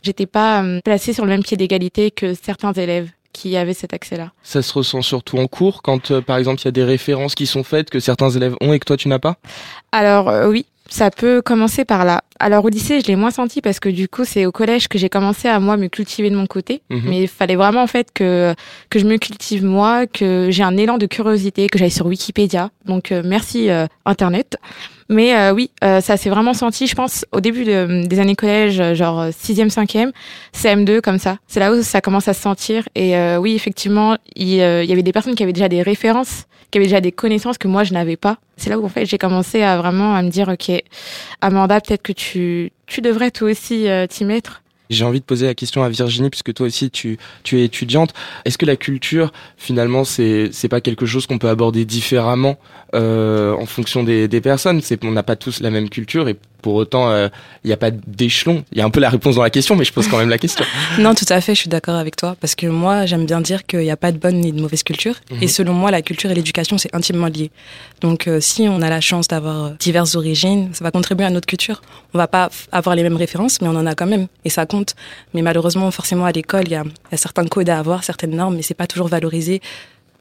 j'étais 0.04 0.26
pas 0.26 0.64
placée 0.84 1.14
sur 1.14 1.26
le 1.26 1.32
même 1.32 1.44
pied 1.44 1.58
d'égalité 1.58 2.12
que 2.12 2.34
certains 2.34 2.74
élèves 2.74 3.10
qui 3.32 3.56
avaient 3.56 3.74
cet 3.74 3.94
accès-là. 3.94 4.34
Ça 4.44 4.62
se 4.62 4.74
ressent 4.74 5.02
surtout 5.02 5.38
en 5.38 5.48
cours 5.48 5.82
quand 5.82 6.20
par 6.20 6.38
exemple 6.38 6.62
il 6.62 6.66
y 6.66 6.68
a 6.68 6.72
des 6.72 6.84
références 6.84 7.36
qui 7.36 7.46
sont 7.48 7.64
faites 7.64 7.90
que 7.90 8.00
certains 8.00 8.30
élèves 8.30 8.56
ont 8.60 8.74
et 8.74 8.80
que 8.80 8.86
toi 8.86 8.98
tu 8.98 9.08
n'as 9.08 9.20
pas? 9.20 9.38
Alors 9.94 10.32
oui, 10.48 10.66
ça 10.90 11.12
peut 11.12 11.42
commencer 11.42 11.86
par 11.86 12.06
là. 12.06 12.22
Alors 12.40 12.66
au 12.66 12.70
lycée, 12.70 13.02
je 13.02 13.08
l'ai 13.08 13.16
moins 13.16 13.32
senti 13.32 13.62
parce 13.62 13.80
que 13.80 13.90
du 13.90 14.08
coup, 14.08 14.26
c'est 14.26 14.46
au 14.46 14.52
collège 14.52 14.88
que 14.88 14.98
j'ai 14.98 15.10
commencé 15.10 15.48
à 15.48 15.60
moi 15.60 15.78
me 15.78 15.88
cultiver 15.88 16.30
de 16.30 16.36
mon 16.36 16.48
côté. 16.48 16.82
Mhm. 16.90 17.02
Mais 17.06 17.22
il 17.24 17.28
fallait 17.28 17.56
vraiment 17.56 17.84
en 17.84 17.88
fait 17.88 18.08
que 18.14 18.54
que 18.90 19.00
je 19.00 19.06
me 19.06 19.18
cultive 19.18 19.64
moi, 19.64 20.08
que 20.08 20.48
j'ai 20.50 20.64
un 20.64 20.78
élan 20.78 20.98
de 20.98 21.06
curiosité, 21.06 21.68
que 21.68 21.78
j'aille 21.78 21.92
sur 21.92 22.08
Wikipédia. 22.08 22.72
Donc 22.86 23.12
euh, 23.12 23.22
merci 23.24 23.70
euh, 23.70 23.88
Internet. 24.06 24.58
Mais 25.12 25.36
euh, 25.36 25.54
oui, 25.54 25.72
ça 25.82 26.18
s'est 26.18 26.30
vraiment 26.30 26.54
senti, 26.54 26.86
je 26.86 26.94
pense, 26.94 27.26
au 27.32 27.42
début 27.42 27.66
des 27.66 28.20
années 28.20 28.36
collège, 28.36 28.94
genre 28.94 29.30
sixième, 29.36 29.72
cinquième, 29.72 30.12
CM2 30.56 31.02
comme 31.02 31.18
ça. 31.18 31.38
C'est 31.48 31.60
là 31.60 31.74
où 31.74 31.82
ça 31.82 32.00
commence 32.00 32.28
à 32.28 32.36
se 32.36 32.42
sentir. 32.44 32.88
Et 32.94 33.16
oui, 33.38 33.56
effectivement, 33.56 34.18
il, 34.36 34.50
il 34.50 34.86
y 34.86 34.92
avait 34.92 35.02
des 35.02 35.12
personnes 35.12 35.34
qui 35.34 35.42
avaient 35.42 35.52
déjà 35.52 35.68
des 35.68 35.82
références 35.82 36.46
qui 36.72 36.78
avait 36.78 36.88
déjà 36.88 37.02
des 37.02 37.12
connaissances 37.12 37.58
que 37.58 37.68
moi 37.68 37.84
je 37.84 37.94
n'avais 37.94 38.18
pas. 38.18 38.38
C'est 38.58 38.70
là 38.70 38.78
où 38.78 38.86
en 38.86 38.90
fait 38.90 39.06
j'ai 39.06 39.18
commencé 39.18 39.62
à 39.62 39.78
vraiment 39.78 40.16
à 40.16 40.22
me 40.22 40.30
dire 40.30 40.50
ok 40.50 40.72
Amanda 41.42 41.80
peut-être 41.82 42.02
que 42.02 42.14
tu 42.14 42.72
tu 42.88 43.02
devrais 43.02 43.32
toi 43.32 43.52
aussi 43.52 43.88
euh, 43.88 44.08
t'y 44.08 44.26
mettre 44.26 44.62
J'ai 44.90 45.06
envie 45.06 45.20
de 45.20 45.26
poser 45.26 45.46
la 45.46 45.54
question 45.54 45.84
à 45.84 45.90
Virginie, 45.90 46.30
puisque 46.30 46.54
toi 46.54 46.66
aussi 46.66 46.90
tu, 46.90 47.18
tu 47.44 47.60
es 47.60 47.66
étudiante. 47.66 48.14
Est-ce 48.46 48.58
que 48.58 48.66
la 48.66 48.76
culture, 48.76 49.32
finalement, 49.58 50.04
c'est 50.04 50.50
c'est 50.52 50.68
pas 50.68 50.82
quelque 50.82 51.06
chose 51.06 51.28
qu'on 51.28 51.38
peut 51.38 51.50
aborder 51.50 51.86
différemment 51.86 52.58
euh, 52.96 53.54
en 53.54 53.68
fonction 53.68 54.04
des, 54.04 54.28
des 54.28 54.42
personnes? 54.42 54.82
C'est 54.82 55.04
on 55.06 55.12
n'a 55.12 55.24
pas 55.24 55.36
tous 55.36 55.62
la 55.62 55.70
même 55.70 55.90
culture 55.90 56.28
et 56.28 56.36
pour 56.62 56.76
autant, 56.76 57.10
il 57.10 57.16
euh, 57.16 57.30
n'y 57.66 57.72
a 57.72 57.78
pas 57.78 57.92
d'échelon. 57.92 58.64
Il 58.72 58.78
y 58.78 58.82
a 58.82 58.86
un 58.86 58.90
peu 58.90 59.00
la 59.00 59.10
réponse 59.10 59.36
dans 59.36 59.44
la 59.44 59.50
question, 59.50 59.76
mais 59.76 59.84
je 59.84 59.94
pose 59.94 60.08
quand 60.08 60.18
même 60.18 60.30
la 60.30 60.38
question. 60.38 60.66
non, 61.00 61.16
tout 61.16 61.26
à 61.30 61.42
fait, 61.42 61.56
je 61.56 61.62
suis 61.62 61.70
d'accord 61.70 61.96
avec 61.96 62.16
toi, 62.16 62.36
parce 62.40 62.56
que 62.56 62.68
moi, 62.68 63.06
j'aime 63.06 63.26
bien 63.26 63.42
dire 63.42 63.66
qu'il 63.66 63.80
n'y 63.80 63.92
a 63.92 63.98
pas 63.98 64.12
de 64.12 64.18
bonne 64.18 64.40
ni 64.40 64.52
de 64.52 64.62
mauvaise 64.62 64.84
culture. 64.84 65.16
Et 65.32 65.46
mhm. 65.46 65.48
selon 65.48 65.74
moi, 65.74 65.92
la 65.92 66.02
culture 66.02 66.32
et 66.32 66.36
l'éducation, 66.36 66.78
c'est 66.78 66.94
intimement 66.96 67.28
lié. 67.28 67.52
Donc, 68.02 68.28
euh, 68.28 68.40
si 68.40 68.68
on 68.70 68.82
a 68.82 68.90
la 68.90 69.02
chance 69.02 69.28
d'avoir 69.28 69.66
euh, 69.66 69.70
diverses 69.80 70.16
origines, 70.16 70.70
ça 70.74 70.84
va 70.84 70.92
contribuer 70.92 71.26
à 71.26 71.30
notre 71.30 71.48
culture. 71.48 71.82
On 72.14 72.18
va 72.18 72.28
pas 72.28 72.50
avoir 72.72 72.96
les 72.96 73.04
mêmes 73.04 73.18
références, 73.18 73.62
mais 73.62 73.68
on 73.68 73.76
en 73.76 73.86
a 73.86 73.96
quand 73.96 74.08
même, 74.08 74.28
et 74.46 74.50
ça 74.50 74.66
compte. 74.66 74.96
Mais 75.34 75.42
malheureusement, 75.42 75.90
forcément, 75.92 76.26
à 76.26 76.32
l'école, 76.32 76.64
il 76.66 76.72
y, 76.72 76.76
y 76.76 76.76
a, 76.76 76.84
certains 77.18 77.46
codes 77.46 77.70
à 77.70 77.80
avoir, 77.80 78.04
certaines 78.04 78.36
normes, 78.36 78.56
mais 78.56 78.62
c'est 78.62 78.74
pas 78.74 78.88
toujours 78.88 79.08
valorisé 79.08 79.62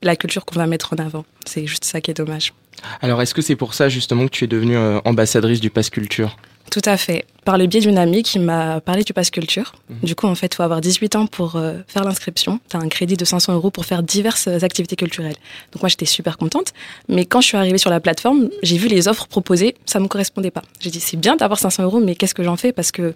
la 0.03 0.17
culture 0.17 0.45
qu'on 0.45 0.57
va 0.57 0.67
mettre 0.67 0.93
en 0.93 0.97
avant. 0.97 1.25
C'est 1.45 1.67
juste 1.67 1.85
ça 1.85 2.01
qui 2.01 2.11
est 2.11 2.15
dommage. 2.15 2.53
Alors, 3.01 3.23
est-ce 3.23 3.35
que 3.35 3.43
c'est 3.43 3.57
pour 3.57 3.75
ça 3.75 3.89
justement 3.89 4.25
que 4.25 4.31
tu 4.31 4.45
es 4.45 4.47
devenue 4.47 4.77
euh, 4.77 5.01
ambassadrice 5.05 5.61
du 5.61 5.71
Pass 5.71 5.91
Culture? 5.91 6.37
Tout 6.71 6.83
à 6.85 6.97
fait. 6.99 7.25
Par 7.45 7.57
le 7.57 7.67
biais 7.67 7.81
d'une 7.81 7.97
amie 7.97 8.23
qui 8.23 8.39
m'a 8.39 8.81
parlé 8.81 9.03
du 9.03 9.15
Pass 9.15 9.31
Culture. 9.31 9.73
Mhm. 9.89 9.97
Du 10.03 10.15
coup, 10.15 10.27
en 10.27 10.35
fait, 10.35 10.49
il 10.53 10.55
faut 10.55 10.63
avoir 10.63 10.81
18 10.81 11.17
ans 11.17 11.27
pour 11.27 11.57
euh, 11.57 11.79
faire 11.87 12.05
l'inscription. 12.05 12.61
Tu 12.69 12.77
as 12.77 12.81
un 12.81 12.89
crédit 12.89 13.17
de 13.17 13.25
500 13.25 13.55
euros 13.55 13.71
pour 13.71 13.87
faire 13.87 14.03
diverses 14.03 14.49
activités 14.49 14.97
culturelles. 14.97 15.37
Donc, 15.73 15.83
moi, 15.83 15.89
j'étais 15.89 16.05
super 16.05 16.37
contente. 16.37 16.75
Mais 17.09 17.25
quand 17.25 17.41
je 17.41 17.47
suis 17.47 17.57
arrivée 17.57 17.79
sur 17.79 17.91
la 17.91 18.01
plateforme, 18.01 18.51
j'ai 18.63 18.77
vu 18.77 18.89
les 18.89 19.09
offres 19.09 19.27
proposées. 19.29 19.77
Ça 19.87 19.99
ne 19.99 20.05
me 20.05 20.09
correspondait 20.09 20.51
pas. 20.51 20.63
J'ai 20.81 20.91
dit, 20.91 21.01
c'est 21.01 21.17
bien 21.17 21.37
d'avoir 21.37 21.59
500 21.59 21.85
euros, 21.85 22.01
mais 22.01 22.15
qu'est-ce 22.15 22.35
que 22.35 22.43
j'en 22.43 22.57
fais? 22.57 22.73
Parce 22.73 22.93
que 22.93 23.15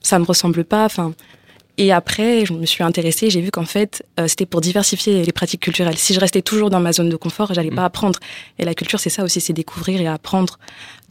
ça 0.00 0.18
ne 0.18 0.22
me 0.22 0.26
ressemble 0.26 0.64
pas. 0.64 0.84
Enfin, 0.84 1.14
et 1.76 1.92
après, 1.92 2.46
je 2.46 2.52
me 2.52 2.66
suis 2.66 2.84
intéressée, 2.84 3.30
j'ai 3.30 3.40
vu 3.40 3.50
qu'en 3.50 3.64
fait, 3.64 4.04
euh, 4.20 4.28
c'était 4.28 4.46
pour 4.46 4.60
diversifier 4.60 5.24
les 5.24 5.32
pratiques 5.32 5.60
culturelles. 5.60 5.98
Si 5.98 6.14
je 6.14 6.20
restais 6.20 6.42
toujours 6.42 6.70
dans 6.70 6.78
ma 6.78 6.92
zone 6.92 7.08
de 7.08 7.16
confort, 7.16 7.52
j'allais 7.52 7.70
mm. 7.70 7.74
pas 7.74 7.84
apprendre. 7.84 8.20
Et 8.60 8.64
la 8.64 8.74
culture, 8.74 9.00
c'est 9.00 9.10
ça 9.10 9.24
aussi, 9.24 9.40
c'est 9.40 9.52
découvrir 9.52 10.00
et 10.00 10.06
apprendre. 10.06 10.60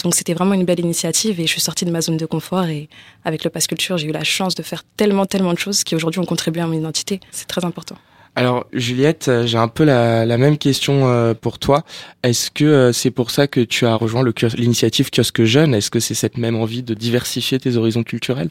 Donc 0.04 0.16
c'était 0.16 0.34
vraiment 0.34 0.54
une 0.54 0.64
belle 0.64 0.80
initiative 0.80 1.42
et 1.42 1.48
je 1.48 1.52
suis 1.52 1.62
sortie 1.62 1.84
de 1.84 1.92
ma 1.92 2.00
zone 2.00 2.16
de 2.16 2.26
confort 2.26 2.66
et 2.66 2.88
avec 3.26 3.44
le 3.44 3.50
Pass 3.50 3.68
Culture, 3.68 3.98
j'ai 3.98 4.08
eu 4.08 4.12
la 4.12 4.24
chance 4.24 4.56
de 4.56 4.64
faire 4.64 4.84
tellement, 4.96 5.26
tellement 5.26 5.54
de 5.54 5.60
choses 5.60 5.84
qui 5.84 5.96
aujourd'hui 5.96 6.22
ont 6.22 6.26
contribué 6.26 6.62
à 6.62 6.68
mon 6.68 6.74
identité. 6.74 7.20
C'est 7.32 7.48
très 7.48 7.66
important. 7.66 7.96
Alors 8.36 8.66
Juliette, 8.74 9.28
euh, 9.28 9.46
j'ai 9.46 9.60
un 9.60 9.68
peu 9.68 9.84
la, 9.84 10.26
la, 10.26 10.38
même 10.38 10.58
question 10.58 11.08
euh, 11.08 11.34
pour 11.34 11.60
toi. 11.60 11.84
Est-ce 12.24 12.50
que 12.50 12.92
c'est 12.92 13.12
pour 13.12 13.32
ça 13.32 13.48
que 13.48 13.60
tu 13.60 13.86
as 13.86 13.96
rejoint 13.96 14.24
l'initiative 14.56 15.12
Kiosque 15.12 15.44
Jeune? 15.44 15.76
Est-ce 15.76 15.92
que 15.92 16.00
c'est 16.00 16.16
cette 16.16 16.38
même 16.38 16.56
envie 16.56 16.84
de 16.84 16.94
diversifier 16.94 17.60
tes 17.60 17.76
horizons 17.76 18.04
culturels? 18.04 18.50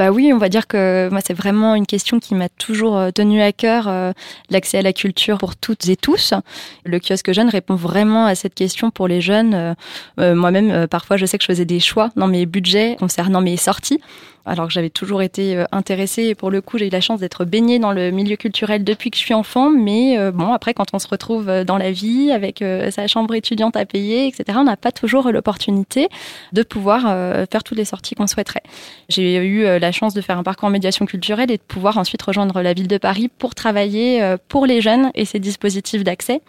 Bah 0.00 0.10
oui, 0.10 0.32
on 0.32 0.38
va 0.38 0.48
dire 0.48 0.66
que 0.66 1.10
moi 1.10 1.20
c'est 1.22 1.34
vraiment 1.34 1.74
une 1.74 1.84
question 1.84 2.20
qui 2.20 2.34
m'a 2.34 2.48
toujours 2.48 2.96
euh, 2.96 3.10
tenu 3.10 3.42
à 3.42 3.52
cœur, 3.52 3.86
euh, 3.86 4.12
l'accès 4.48 4.78
à 4.78 4.82
la 4.82 4.94
culture 4.94 5.36
pour 5.36 5.56
toutes 5.56 5.90
et 5.90 5.96
tous. 5.96 6.32
Le 6.86 6.98
kiosque 6.98 7.32
jeune 7.32 7.50
répond 7.50 7.74
vraiment 7.74 8.24
à 8.24 8.34
cette 8.34 8.54
question 8.54 8.90
pour 8.90 9.08
les 9.08 9.20
jeunes. 9.20 9.74
Euh, 10.18 10.34
moi-même, 10.34 10.86
parfois, 10.88 11.18
je 11.18 11.26
sais 11.26 11.36
que 11.36 11.42
je 11.44 11.48
faisais 11.48 11.66
des 11.66 11.80
choix 11.80 12.08
dans 12.16 12.28
mes 12.28 12.46
budgets 12.46 12.96
concernant 12.98 13.42
mes 13.42 13.58
sorties 13.58 14.00
alors 14.46 14.66
que 14.66 14.72
j'avais 14.72 14.90
toujours 14.90 15.22
été 15.22 15.56
euh, 15.56 15.64
intéressée. 15.72 16.24
Et 16.24 16.34
pour 16.34 16.50
le 16.50 16.60
coup, 16.60 16.78
j'ai 16.78 16.86
eu 16.86 16.90
la 16.90 17.00
chance 17.00 17.20
d'être 17.20 17.44
baignée 17.44 17.78
dans 17.78 17.92
le 17.92 18.10
milieu 18.10 18.36
culturel 18.36 18.84
depuis 18.84 19.10
que 19.10 19.16
je 19.16 19.22
suis 19.22 19.34
enfant. 19.34 19.70
Mais 19.70 20.18
euh, 20.18 20.30
bon, 20.32 20.52
après, 20.52 20.74
quand 20.74 20.86
on 20.92 20.98
se 20.98 21.08
retrouve 21.08 21.48
euh, 21.48 21.64
dans 21.64 21.78
la 21.78 21.90
vie 21.90 22.32
avec 22.32 22.64
sa 22.90 23.06
chambre 23.06 23.34
étudiante 23.34 23.76
à 23.76 23.84
payer, 23.84 24.26
etc., 24.26 24.58
on 24.60 24.64
n'a 24.64 24.76
pas 24.76 24.92
toujours 24.92 25.30
l'opportunité 25.30 26.08
de 26.52 26.62
pouvoir 26.62 27.02
faire 27.50 27.64
toutes 27.64 27.78
les 27.78 27.84
sorties 27.84 28.14
qu'on 28.14 28.26
souhaiterait. 28.26 28.62
J'ai 29.08 29.36
eu 29.36 29.62
la 29.78 29.92
chance 29.92 30.14
de 30.14 30.20
faire 30.20 30.38
un 30.38 30.42
parcours 30.42 30.68
en 30.68 30.70
médiation 30.70 31.06
culturelle 31.06 31.50
et 31.50 31.56
de 31.56 31.62
pouvoir 31.62 31.98
ensuite 31.98 32.22
rejoindre 32.22 32.60
la 32.62 32.72
ville 32.72 32.88
de 32.88 32.98
Paris 32.98 33.28
pour 33.28 33.54
travailler 33.54 34.36
pour 34.48 34.66
les 34.66 34.80
jeunes 34.80 35.10
et 35.14 35.24
ces 35.24 35.38
dispositifs 35.38 36.04
d'accès. 36.04 36.40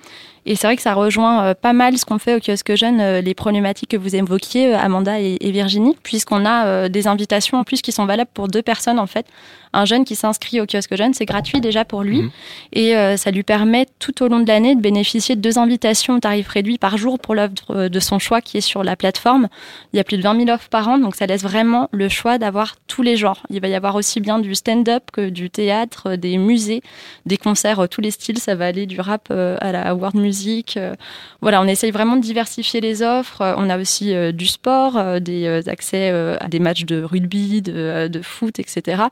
Et 0.45 0.55
c'est 0.55 0.67
vrai 0.67 0.75
que 0.75 0.81
ça 0.81 0.93
rejoint 0.93 1.43
euh, 1.43 1.53
pas 1.53 1.73
mal 1.73 1.97
ce 1.97 2.05
qu'on 2.05 2.17
fait 2.17 2.35
au 2.35 2.39
kiosque 2.39 2.75
jeune, 2.75 2.99
euh, 2.99 3.21
les 3.21 3.35
problématiques 3.35 3.91
que 3.91 3.97
vous 3.97 4.15
évoquiez, 4.15 4.73
euh, 4.73 4.77
Amanda 4.77 5.19
et, 5.19 5.37
Virginie, 5.51 5.95
puisqu'on 6.01 6.45
a 6.45 6.89
des 6.89 7.07
invitations 7.07 7.59
en 7.59 7.63
plus 7.63 7.81
qui 7.81 7.91
sont 7.91 8.05
valables 8.05 8.29
pour 8.33 8.47
deux 8.47 8.61
personnes 8.61 8.99
en 8.99 9.07
fait. 9.07 9.25
Un 9.73 9.85
jeune 9.85 10.05
qui 10.05 10.15
s'inscrit 10.15 10.61
au 10.61 10.65
kiosque 10.65 10.95
jeune, 10.95 11.13
c'est 11.13 11.25
gratuit 11.25 11.61
déjà 11.61 11.85
pour 11.85 12.03
lui, 12.03 12.23
mhm. 12.23 12.31
et 12.73 13.17
ça 13.17 13.31
lui 13.31 13.43
permet 13.43 13.87
tout 13.99 14.23
au 14.23 14.27
long 14.27 14.39
de 14.39 14.47
l'année 14.47 14.75
de 14.75 14.81
bénéficier 14.81 15.35
de 15.35 15.41
deux 15.41 15.57
invitations 15.57 16.15
au 16.15 16.19
tarif 16.19 16.47
réduit 16.47 16.77
par 16.77 16.97
jour 16.97 17.19
pour 17.19 17.35
l'œuvre 17.35 17.87
de 17.87 17.99
son 17.99 18.19
choix 18.19 18.41
qui 18.41 18.57
est 18.57 18.61
sur 18.61 18.83
la 18.83 18.95
plateforme. 18.95 19.47
Il 19.93 19.97
y 19.97 19.99
a 19.99 20.03
plus 20.03 20.17
de 20.17 20.23
20 20.23 20.45
000 20.45 20.49
offres 20.49 20.69
par 20.69 20.87
an, 20.87 20.97
donc 20.97 21.15
ça 21.15 21.25
laisse 21.25 21.43
vraiment 21.43 21.89
le 21.91 22.09
choix 22.09 22.37
d'avoir 22.37 22.75
tous 22.87 23.01
les 23.01 23.17
genres. 23.17 23.43
Il 23.49 23.61
va 23.61 23.67
y 23.67 23.75
avoir 23.75 23.95
aussi 23.95 24.19
bien 24.19 24.39
du 24.39 24.55
stand-up 24.55 25.03
que 25.11 25.29
du 25.29 25.49
théâtre, 25.49 26.15
des 26.15 26.37
musées, 26.37 26.81
des 27.25 27.37
concerts, 27.37 27.87
tous 27.89 28.01
les 28.01 28.11
styles. 28.11 28.39
Ça 28.39 28.55
va 28.55 28.65
aller 28.65 28.85
du 28.85 28.99
rap 28.99 29.31
à 29.31 29.71
la 29.71 29.95
world 29.95 30.15
music. 30.15 30.77
Euh, 30.77 30.95
voilà, 31.41 31.61
on 31.61 31.67
essaye 31.67 31.91
vraiment 31.91 32.15
de 32.15 32.21
diversifier 32.21 32.81
les 32.81 33.01
offres. 33.01 33.41
Euh, 33.41 33.53
on 33.57 33.69
a 33.69 33.77
aussi 33.77 34.13
euh, 34.13 34.31
du 34.31 34.47
sport, 34.47 35.19
des 35.19 35.47
accès 35.67 36.09
à 36.09 36.47
des 36.47 36.59
matchs 36.59 36.85
de 36.85 37.01
rugby, 37.03 37.61
de, 37.61 38.21
foot, 38.21 38.59
etc. 38.59 39.03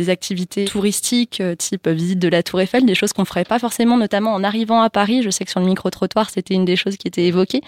Des 0.00 0.08
activités 0.08 0.64
touristiques 0.64 1.42
type 1.58 1.86
visite 1.88 2.18
de 2.18 2.28
la 2.28 2.42
Tour 2.42 2.62
Eiffel, 2.62 2.86
des 2.86 2.94
choses 2.94 3.12
qu'on 3.12 3.26
ferait 3.26 3.44
pas 3.44 3.58
forcément, 3.58 3.98
notamment 3.98 4.32
en 4.32 4.42
arrivant 4.42 4.80
à 4.80 4.88
Paris. 4.88 5.22
Je 5.22 5.28
sais 5.28 5.44
que 5.44 5.50
sur 5.50 5.60
le 5.60 5.66
micro-trottoir, 5.66 6.30
c'était 6.30 6.54
une 6.54 6.64
des 6.64 6.76
choses 6.76 6.96
qui 6.96 7.06
était 7.06 7.24
évoquée 7.24 7.60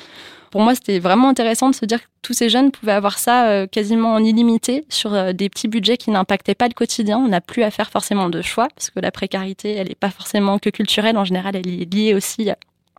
pour 0.51 0.61
moi, 0.61 0.75
c'était 0.75 0.99
vraiment 0.99 1.31
intéressant 1.31 1.71
de 1.71 1.75
se 1.75 1.87
dire 1.87 2.03
que 2.03 2.09
tous 2.21 2.35
ces 2.35 2.51
jeunes 2.51 2.71
pouvaient 2.71 2.93
avoir 2.93 3.19
ça 3.19 3.67
quasiment 3.69 4.13
en 4.13 4.23
illimité 4.23 4.85
sur 4.91 5.33
des 5.33 5.49
petits 5.49 5.67
budgets 5.67 5.97
qui 5.97 6.11
n'impactaient 6.11 6.55
pas 6.55 6.69
le 6.69 6.75
quotidien. 6.75 7.19
On 7.19 7.29
n'a 7.29 7.41
plus 7.41 7.63
à 7.63 7.71
faire 7.71 7.91
forcément 7.91 8.29
de 8.29 8.43
choix 8.43 8.69
parce 8.77 8.91
que 8.91 9.01
la 9.01 9.11
précarité, 9.11 9.73
elle 9.73 9.89
n'est 9.89 9.95
pas 9.95 10.11
forcément 10.11 10.59
que 10.59 10.69
culturelle. 10.69 11.17
En 11.17 11.25
général, 11.25 11.57
elle 11.57 11.67
est 11.67 11.91
liée 11.91 12.13
aussi 12.13 12.51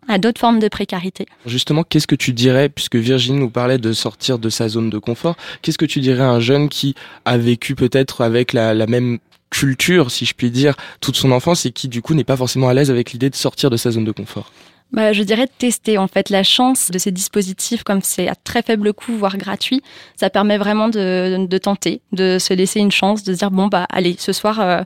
à 0.08 0.18
d'autres 0.18 0.40
formes 0.40 0.60
de 0.60 0.68
précarité. 0.68 1.26
Justement, 1.46 1.84
qu'est-ce 1.84 2.08
que 2.08 2.16
tu 2.16 2.34
dirais, 2.34 2.70
puisque 2.70 2.96
Virginie 2.96 3.40
nous 3.40 3.50
parlait 3.50 3.78
de 3.78 3.94
sortir 3.94 4.40
de 4.40 4.50
sa 4.50 4.68
zone 4.68 4.90
de 4.90 4.98
confort, 4.98 5.36
qu'est-ce 5.62 5.78
que 5.78 5.86
tu 5.86 6.00
dirais 6.00 6.24
à 6.24 6.30
un 6.30 6.40
jeune 6.40 6.70
qui 6.70 6.96
a 7.26 7.38
vécu 7.38 7.76
peut-être 7.76 8.22
avec 8.22 8.54
la, 8.54 8.74
même 8.88 9.20
culture, 9.50 10.10
si 10.12 10.26
je 10.26 10.34
puis 10.34 10.52
dire, 10.52 10.76
toute 11.00 11.16
son 11.16 11.32
enfance 11.32 11.66
et 11.66 11.72
qui 11.72 11.88
du 11.88 12.02
coup 12.02 12.16
n'est 12.16 12.24
pas 12.24 12.38
forcément 12.38 12.70
à 12.70 12.74
l'aise 12.74 12.90
avec 12.90 13.12
l'idée 13.12 13.30
de 13.30 13.36
sortir 13.36 13.70
de 13.70 13.78
sa 13.78 13.92
zone 13.92 14.06
de 14.06 14.12
confort? 14.12 14.52
Bah, 14.92 15.12
je 15.12 15.24
dirais 15.24 15.46
de 15.46 15.52
tester 15.58 15.98
en 15.98 16.08
fait 16.08 16.30
la 16.30 16.44
chance 16.44 16.92
de 16.92 17.00
ces 17.00 17.12
dispositifs 17.12 17.84
comme 17.84 18.02
c'est 18.04 18.28
à 18.28 18.36
très 18.36 18.62
faible 18.62 18.94
coût 18.94 19.14
voire 19.14 19.38
gratuit 19.38 19.82
ça 20.16 20.30
permet 20.30 20.60
vraiment 20.60 20.88
de, 20.88 21.48
de, 21.48 21.58
tenter 21.58 22.02
de 22.12 22.38
se 22.38 22.54
laisser 22.54 22.80
une 22.80 22.92
chance 22.92 23.24
de 23.24 23.34
dire 23.34 23.50
bon 23.50 23.70
bah 23.70 23.88
allez 23.90 24.16
ce 24.20 24.32
soir 24.34 24.60
euh, 24.60 24.82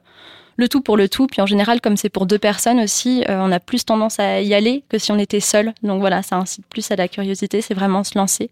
le 0.58 0.68
tout 0.68 0.82
pour 0.82 0.98
le 0.98 1.08
tout. 1.08 1.28
Puis 1.28 1.42
en 1.42 1.46
général, 1.46 1.80
comme 1.80 1.96
c'est 1.96 2.10
pour 2.10 2.26
deux 2.26 2.40
personnes 2.40 2.80
aussi, 2.80 3.24
euh, 3.30 3.40
on 3.40 3.52
a 3.52 3.60
plus 3.60 3.86
tendance 3.86 4.20
à 4.20 4.42
y 4.42 4.54
aller 4.54 4.84
que 4.90 4.98
si 4.98 5.12
on 5.12 5.18
était 5.18 5.40
seul. 5.40 5.74
Donc 5.84 6.02
voilà, 6.02 6.24
ça 6.24 6.36
incite 6.36 6.66
plus 6.66 6.92
à 6.92 6.96
la 6.96 7.08
curiosité, 7.08 7.62
c'est 7.62 7.74
vraiment 7.74 8.04
se 8.04 8.18
lancer. 8.18 8.50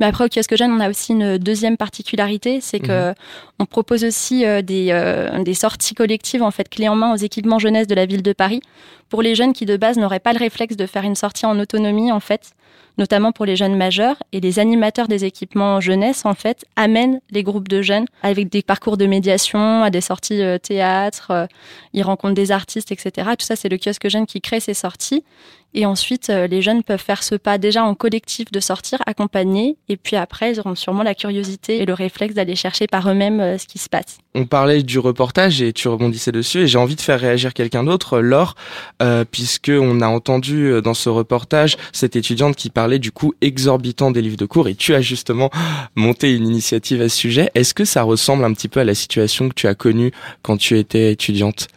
Mais 0.00 0.06
après, 0.06 0.24
au 0.24 0.28
kiosque 0.28 0.56
jeune, 0.56 0.72
on 0.72 0.80
a 0.80 0.88
aussi 0.88 1.12
une 1.12 1.38
deuxième 1.38 1.76
particularité, 1.76 2.60
c'est 2.60 2.80
que 2.80 3.10
mhm. 3.10 3.14
on 3.60 3.66
propose 3.66 4.02
aussi 4.04 4.44
euh, 4.44 4.62
des, 4.62 4.88
euh, 4.90 5.42
des 5.44 5.54
sorties 5.54 5.94
collectives, 5.94 6.42
en 6.42 6.50
fait, 6.50 6.68
clés 6.68 6.88
en 6.88 6.96
main 6.96 7.12
aux 7.12 7.18
équipements 7.18 7.60
jeunesse 7.60 7.86
de 7.86 7.94
la 7.94 8.06
ville 8.06 8.22
de 8.22 8.32
Paris, 8.32 8.62
pour 9.10 9.22
les 9.22 9.34
jeunes 9.34 9.52
qui 9.52 9.66
de 9.66 9.76
base 9.76 9.98
n'auraient 9.98 10.18
pas 10.18 10.32
le 10.32 10.38
réflexe 10.38 10.76
de 10.76 10.86
faire 10.86 11.04
une 11.04 11.14
sortie 11.14 11.46
en 11.46 11.58
autonomie, 11.60 12.10
en 12.10 12.20
fait 12.20 12.52
notamment 12.98 13.32
pour 13.32 13.44
les 13.44 13.56
jeunes 13.56 13.76
majeurs. 13.76 14.22
Et 14.32 14.40
les 14.40 14.58
animateurs 14.58 15.08
des 15.08 15.24
équipements 15.24 15.80
jeunesse, 15.80 16.24
en 16.24 16.34
fait, 16.34 16.64
amènent 16.76 17.20
les 17.30 17.42
groupes 17.42 17.68
de 17.68 17.82
jeunes 17.82 18.06
avec 18.22 18.48
des 18.48 18.62
parcours 18.62 18.96
de 18.96 19.06
médiation, 19.06 19.82
à 19.82 19.90
des 19.90 20.00
sorties 20.00 20.42
euh, 20.42 20.58
théâtre, 20.58 21.30
euh, 21.30 21.46
ils 21.92 22.02
rencontrent 22.02 22.34
des 22.34 22.52
artistes, 22.52 22.92
etc. 22.92 23.30
Tout 23.38 23.46
ça, 23.46 23.56
c'est 23.56 23.68
le 23.68 23.78
kiosque 23.78 24.08
jeune 24.08 24.26
qui 24.26 24.40
crée 24.40 24.60
ces 24.60 24.74
sorties. 24.74 25.24
Et 25.74 25.86
ensuite, 25.86 26.30
euh, 26.30 26.46
les 26.46 26.62
jeunes 26.62 26.82
peuvent 26.82 27.02
faire 27.02 27.22
ce 27.22 27.34
pas 27.34 27.58
déjà 27.58 27.84
en 27.84 27.94
collectif 27.94 28.50
de 28.52 28.60
sortir, 28.60 29.00
accompagné. 29.06 29.76
Et 29.88 29.96
puis 29.96 30.16
après, 30.16 30.52
ils 30.52 30.60
auront 30.60 30.74
sûrement 30.74 31.02
la 31.02 31.14
curiosité 31.14 31.78
et 31.78 31.86
le 31.86 31.94
réflexe 31.94 32.34
d'aller 32.34 32.56
chercher 32.56 32.86
par 32.86 33.08
eux-mêmes 33.08 33.40
euh, 33.40 33.58
ce 33.58 33.66
qui 33.66 33.78
se 33.78 33.88
passe. 33.88 34.18
On 34.34 34.46
parlait 34.46 34.82
du 34.82 34.98
reportage 34.98 35.60
et 35.60 35.72
tu 35.72 35.88
rebondissais 35.88 36.32
dessus. 36.32 36.60
Et 36.60 36.66
j'ai 36.66 36.78
envie 36.78 36.96
de 36.96 37.00
faire 37.00 37.20
réagir 37.20 37.52
quelqu'un 37.52 37.84
d'autre, 37.84 38.20
Laure, 38.20 38.54
euh, 39.02 39.24
puisque 39.30 39.72
on 39.72 40.00
a 40.00 40.06
entendu 40.06 40.66
euh, 40.66 40.80
dans 40.80 40.94
ce 40.94 41.08
reportage 41.08 41.76
cette 41.92 42.16
étudiante 42.16 42.56
qui 42.56 42.70
parlait 42.70 42.98
du 42.98 43.12
coût 43.12 43.34
exorbitant 43.42 44.10
des 44.10 44.22
livres 44.22 44.38
de 44.38 44.46
cours. 44.46 44.68
Et 44.68 44.74
tu 44.74 44.94
as 44.94 45.02
justement 45.02 45.50
monté 45.96 46.34
une 46.34 46.46
initiative 46.46 47.02
à 47.02 47.08
ce 47.08 47.16
sujet. 47.16 47.50
Est-ce 47.54 47.74
que 47.74 47.84
ça 47.84 48.02
ressemble 48.02 48.44
un 48.44 48.54
petit 48.54 48.68
peu 48.68 48.80
à 48.80 48.84
la 48.84 48.94
situation 48.94 49.48
que 49.50 49.54
tu 49.54 49.66
as 49.66 49.74
connue 49.74 50.12
quand 50.42 50.56
tu 50.56 50.78
étais 50.78 51.12
étudiante? 51.12 51.68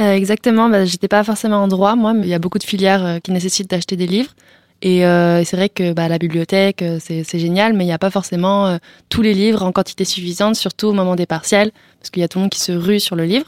Euh, 0.00 0.12
exactement, 0.12 0.68
bah, 0.68 0.84
j'étais 0.84 1.08
pas 1.08 1.24
forcément 1.24 1.62
en 1.62 1.68
droit, 1.68 1.96
moi, 1.96 2.12
mais 2.12 2.26
il 2.26 2.28
y 2.28 2.34
a 2.34 2.38
beaucoup 2.38 2.58
de 2.58 2.64
filières 2.64 3.04
euh, 3.04 3.18
qui 3.18 3.32
nécessitent 3.32 3.70
d'acheter 3.70 3.96
des 3.96 4.06
livres. 4.06 4.34
Et 4.82 5.06
euh, 5.06 5.42
c'est 5.44 5.56
vrai 5.56 5.68
que 5.70 5.92
bah, 5.94 6.08
la 6.08 6.18
bibliothèque, 6.18 6.84
c'est 7.00 7.38
génial, 7.38 7.72
mais 7.72 7.84
il 7.84 7.86
n'y 7.86 7.94
a 7.94 7.98
pas 7.98 8.10
forcément 8.10 8.78
tous 9.08 9.22
les 9.22 9.32
livres 9.32 9.62
en 9.62 9.72
quantité 9.72 10.04
suffisante, 10.04 10.54
surtout 10.54 10.88
au 10.88 10.92
moment 10.92 11.16
des 11.16 11.24
partiels, 11.24 11.72
parce 12.06 12.10
qu'il 12.12 12.20
y 12.20 12.24
a 12.24 12.28
tout 12.28 12.38
le 12.38 12.42
monde 12.42 12.50
qui 12.50 12.60
se 12.60 12.70
rue 12.70 13.00
sur 13.00 13.16
le 13.16 13.24
livre. 13.24 13.46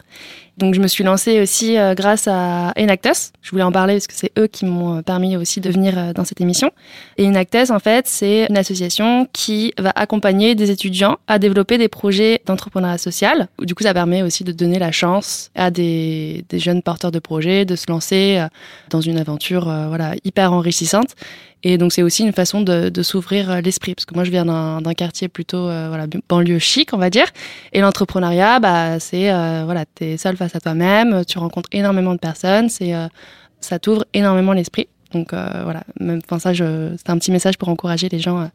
Donc 0.56 0.74
je 0.74 0.80
me 0.80 0.88
suis 0.88 1.04
lancée 1.04 1.40
aussi 1.40 1.78
euh, 1.78 1.94
grâce 1.94 2.26
à 2.26 2.72
Enactus. 2.76 3.30
Je 3.42 3.50
voulais 3.52 3.62
en 3.62 3.70
parler 3.70 3.94
parce 3.94 4.08
que 4.08 4.14
c'est 4.14 4.32
eux 4.36 4.48
qui 4.48 4.64
m'ont 4.64 5.02
permis 5.02 5.36
aussi 5.36 5.60
de 5.60 5.70
venir 5.70 6.12
dans 6.14 6.24
cette 6.24 6.40
émission. 6.40 6.72
Et 7.16 7.28
Enactus, 7.28 7.70
en 7.70 7.78
fait, 7.78 8.08
c'est 8.08 8.46
une 8.50 8.56
association 8.56 9.28
qui 9.32 9.72
va 9.78 9.92
accompagner 9.94 10.56
des 10.56 10.72
étudiants 10.72 11.18
à 11.28 11.38
développer 11.38 11.78
des 11.78 11.86
projets 11.86 12.40
d'entrepreneuriat 12.44 12.98
social. 12.98 13.46
Du 13.60 13.76
coup, 13.76 13.84
ça 13.84 13.94
permet 13.94 14.22
aussi 14.22 14.42
de 14.42 14.50
donner 14.50 14.80
la 14.80 14.90
chance 14.90 15.52
à 15.54 15.70
des, 15.70 16.44
des 16.48 16.58
jeunes 16.58 16.82
porteurs 16.82 17.12
de 17.12 17.20
projets 17.20 17.64
de 17.64 17.76
se 17.76 17.86
lancer 17.88 18.44
dans 18.90 19.00
une 19.00 19.18
aventure 19.18 19.64
voilà 19.66 20.14
hyper 20.24 20.52
enrichissante. 20.52 21.14
Et 21.64 21.76
donc 21.76 21.92
c'est 21.92 22.02
aussi 22.02 22.22
une 22.22 22.32
façon 22.32 22.60
de, 22.60 23.02
s'ouvrir 23.02 23.50
euh, 23.50 23.60
l'esprit, 23.60 23.94
parce 23.94 24.06
que 24.06 24.14
moi 24.14 24.24
je 24.24 24.30
viens 24.30 24.44
d'un 24.44 24.94
quartier 24.94 25.28
plutôt 25.28 25.68
euh, 25.68 25.88
voilà 25.88 26.06
banlieue 26.28 26.58
chic, 26.58 26.92
on 26.92 26.98
va 26.98 27.10
dire. 27.10 27.26
Et 27.72 27.80
l'entrepreneuriat, 27.80 28.60
bah 28.60 29.00
c'est 29.00 29.32
euh, 29.32 29.62
voilà, 29.64 29.84
t'es 29.84 30.16
seul 30.16 30.36
face 30.36 30.54
à 30.54 30.60
toi-même, 30.60 31.24
tu 31.24 31.38
rencontres 31.38 31.68
énormément 31.72 32.14
de 32.14 32.20
personnes, 32.20 32.68
c'est 32.68 32.92
ça 33.60 33.78
t'ouvre 33.78 34.04
énormément 34.14 34.52
l'esprit. 34.52 34.88
Donc 35.12 35.32
voilà, 35.32 35.82
enfin 36.00 36.38
ça, 36.38 36.54
c'est 36.54 37.10
un 37.10 37.18
petit 37.18 37.32
message 37.32 37.58
pour 37.58 37.68
encourager 37.68 38.08
les 38.08 38.20
gens 38.20 38.50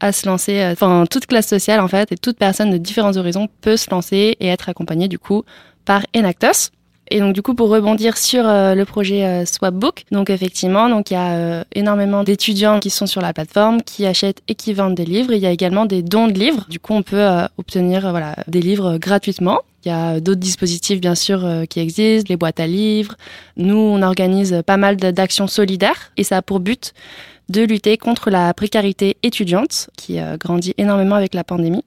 à 0.00 0.12
se 0.12 0.26
lancer. 0.26 0.64
Enfin 0.72 1.04
toute 1.10 1.26
classe 1.26 1.48
sociale 1.48 1.80
en 1.80 1.88
fait 1.88 2.12
et 2.12 2.16
toute 2.16 2.38
personne 2.38 2.70
de 2.70 2.76
différents 2.76 3.16
horizons 3.16 3.48
peut 3.62 3.76
se 3.76 3.90
lancer 3.90 4.36
et 4.38 4.46
être 4.46 4.68
accompagnée 4.68 5.08
du 5.08 5.18
coup 5.18 5.44
par 5.84 6.02
Enactus. 6.14 6.70
Et 7.10 7.20
donc 7.20 7.34
du 7.34 7.42
coup 7.42 7.54
pour 7.54 7.70
rebondir 7.70 8.18
sur 8.18 8.46
euh, 8.46 8.74
le 8.74 8.84
projet 8.84 9.24
euh, 9.24 9.46
Swapbook, 9.46 10.04
donc 10.12 10.28
effectivement 10.28 10.90
donc 10.90 11.10
il 11.10 11.14
y 11.14 11.16
a 11.16 11.36
euh, 11.36 11.64
énormément 11.74 12.22
d'étudiants 12.22 12.80
qui 12.80 12.90
sont 12.90 13.06
sur 13.06 13.22
la 13.22 13.32
plateforme, 13.32 13.82
qui 13.82 14.04
achètent 14.04 14.42
et 14.46 14.54
qui 14.54 14.74
vendent 14.74 14.94
des 14.94 15.06
livres. 15.06 15.32
Il 15.32 15.38
y 15.38 15.46
a 15.46 15.50
également 15.50 15.86
des 15.86 16.02
dons 16.02 16.28
de 16.28 16.38
livres. 16.38 16.66
Du 16.68 16.78
coup 16.78 16.92
on 16.92 17.02
peut 17.02 17.26
obtenir 17.56 18.10
voilà 18.10 18.36
des 18.46 18.60
livres 18.60 18.98
gratuitement. 18.98 19.60
Il 19.84 19.88
y 19.88 19.92
a 19.92 20.20
d'autres 20.20 20.40
dispositifs 20.40 21.00
bien 21.00 21.14
sûr 21.14 21.46
qui 21.70 21.80
existent, 21.80 22.26
les 22.28 22.36
boîtes 22.36 22.60
à 22.60 22.66
livres. 22.66 23.14
Nous 23.56 23.76
on 23.76 24.02
organise 24.02 24.62
pas 24.66 24.76
mal 24.76 24.96
d'actions 24.96 25.46
solidaires 25.46 26.12
et 26.16 26.24
ça 26.24 26.38
a 26.38 26.42
pour 26.42 26.60
but 26.60 26.92
de 27.48 27.62
lutter 27.62 27.96
contre 27.96 28.28
la 28.28 28.52
précarité 28.52 29.16
étudiante 29.22 29.88
qui 29.96 30.18
grandit 30.38 30.74
énormément 30.76 31.14
avec 31.14 31.32
la 31.32 31.44
pandémie. 31.44 31.84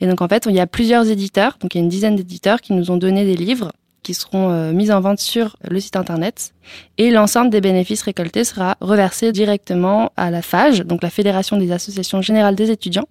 Et 0.00 0.06
donc 0.06 0.22
en 0.22 0.28
fait, 0.28 0.46
il 0.48 0.54
y 0.54 0.60
a 0.60 0.66
plusieurs 0.66 1.08
éditeurs, 1.08 1.58
donc 1.60 1.74
il 1.74 1.78
y 1.78 1.80
a 1.80 1.82
une 1.82 1.90
dizaine 1.90 2.16
d'éditeurs 2.16 2.60
qui 2.60 2.72
nous 2.72 2.90
ont 2.90 2.96
donné 2.96 3.24
des 3.24 3.36
livres 3.36 3.72
qui 4.02 4.14
seront 4.14 4.50
euh, 4.50 4.72
mises 4.72 4.90
en 4.90 5.00
vente 5.00 5.18
sur 5.18 5.56
le 5.68 5.80
site 5.80 5.96
internet 5.96 6.52
et 6.98 7.10
l'ensemble 7.10 7.50
des 7.50 7.60
bénéfices 7.60 8.02
récoltés 8.02 8.44
sera 8.44 8.76
reversé 8.80 9.32
directement 9.32 10.12
à 10.16 10.30
la 10.30 10.42
FAGE, 10.42 10.82
donc 10.82 11.02
la 11.02 11.10
Fédération 11.10 11.56
des 11.56 11.72
associations 11.72 12.22
générales 12.22 12.54
des 12.54 12.70
étudiants, 12.70 13.08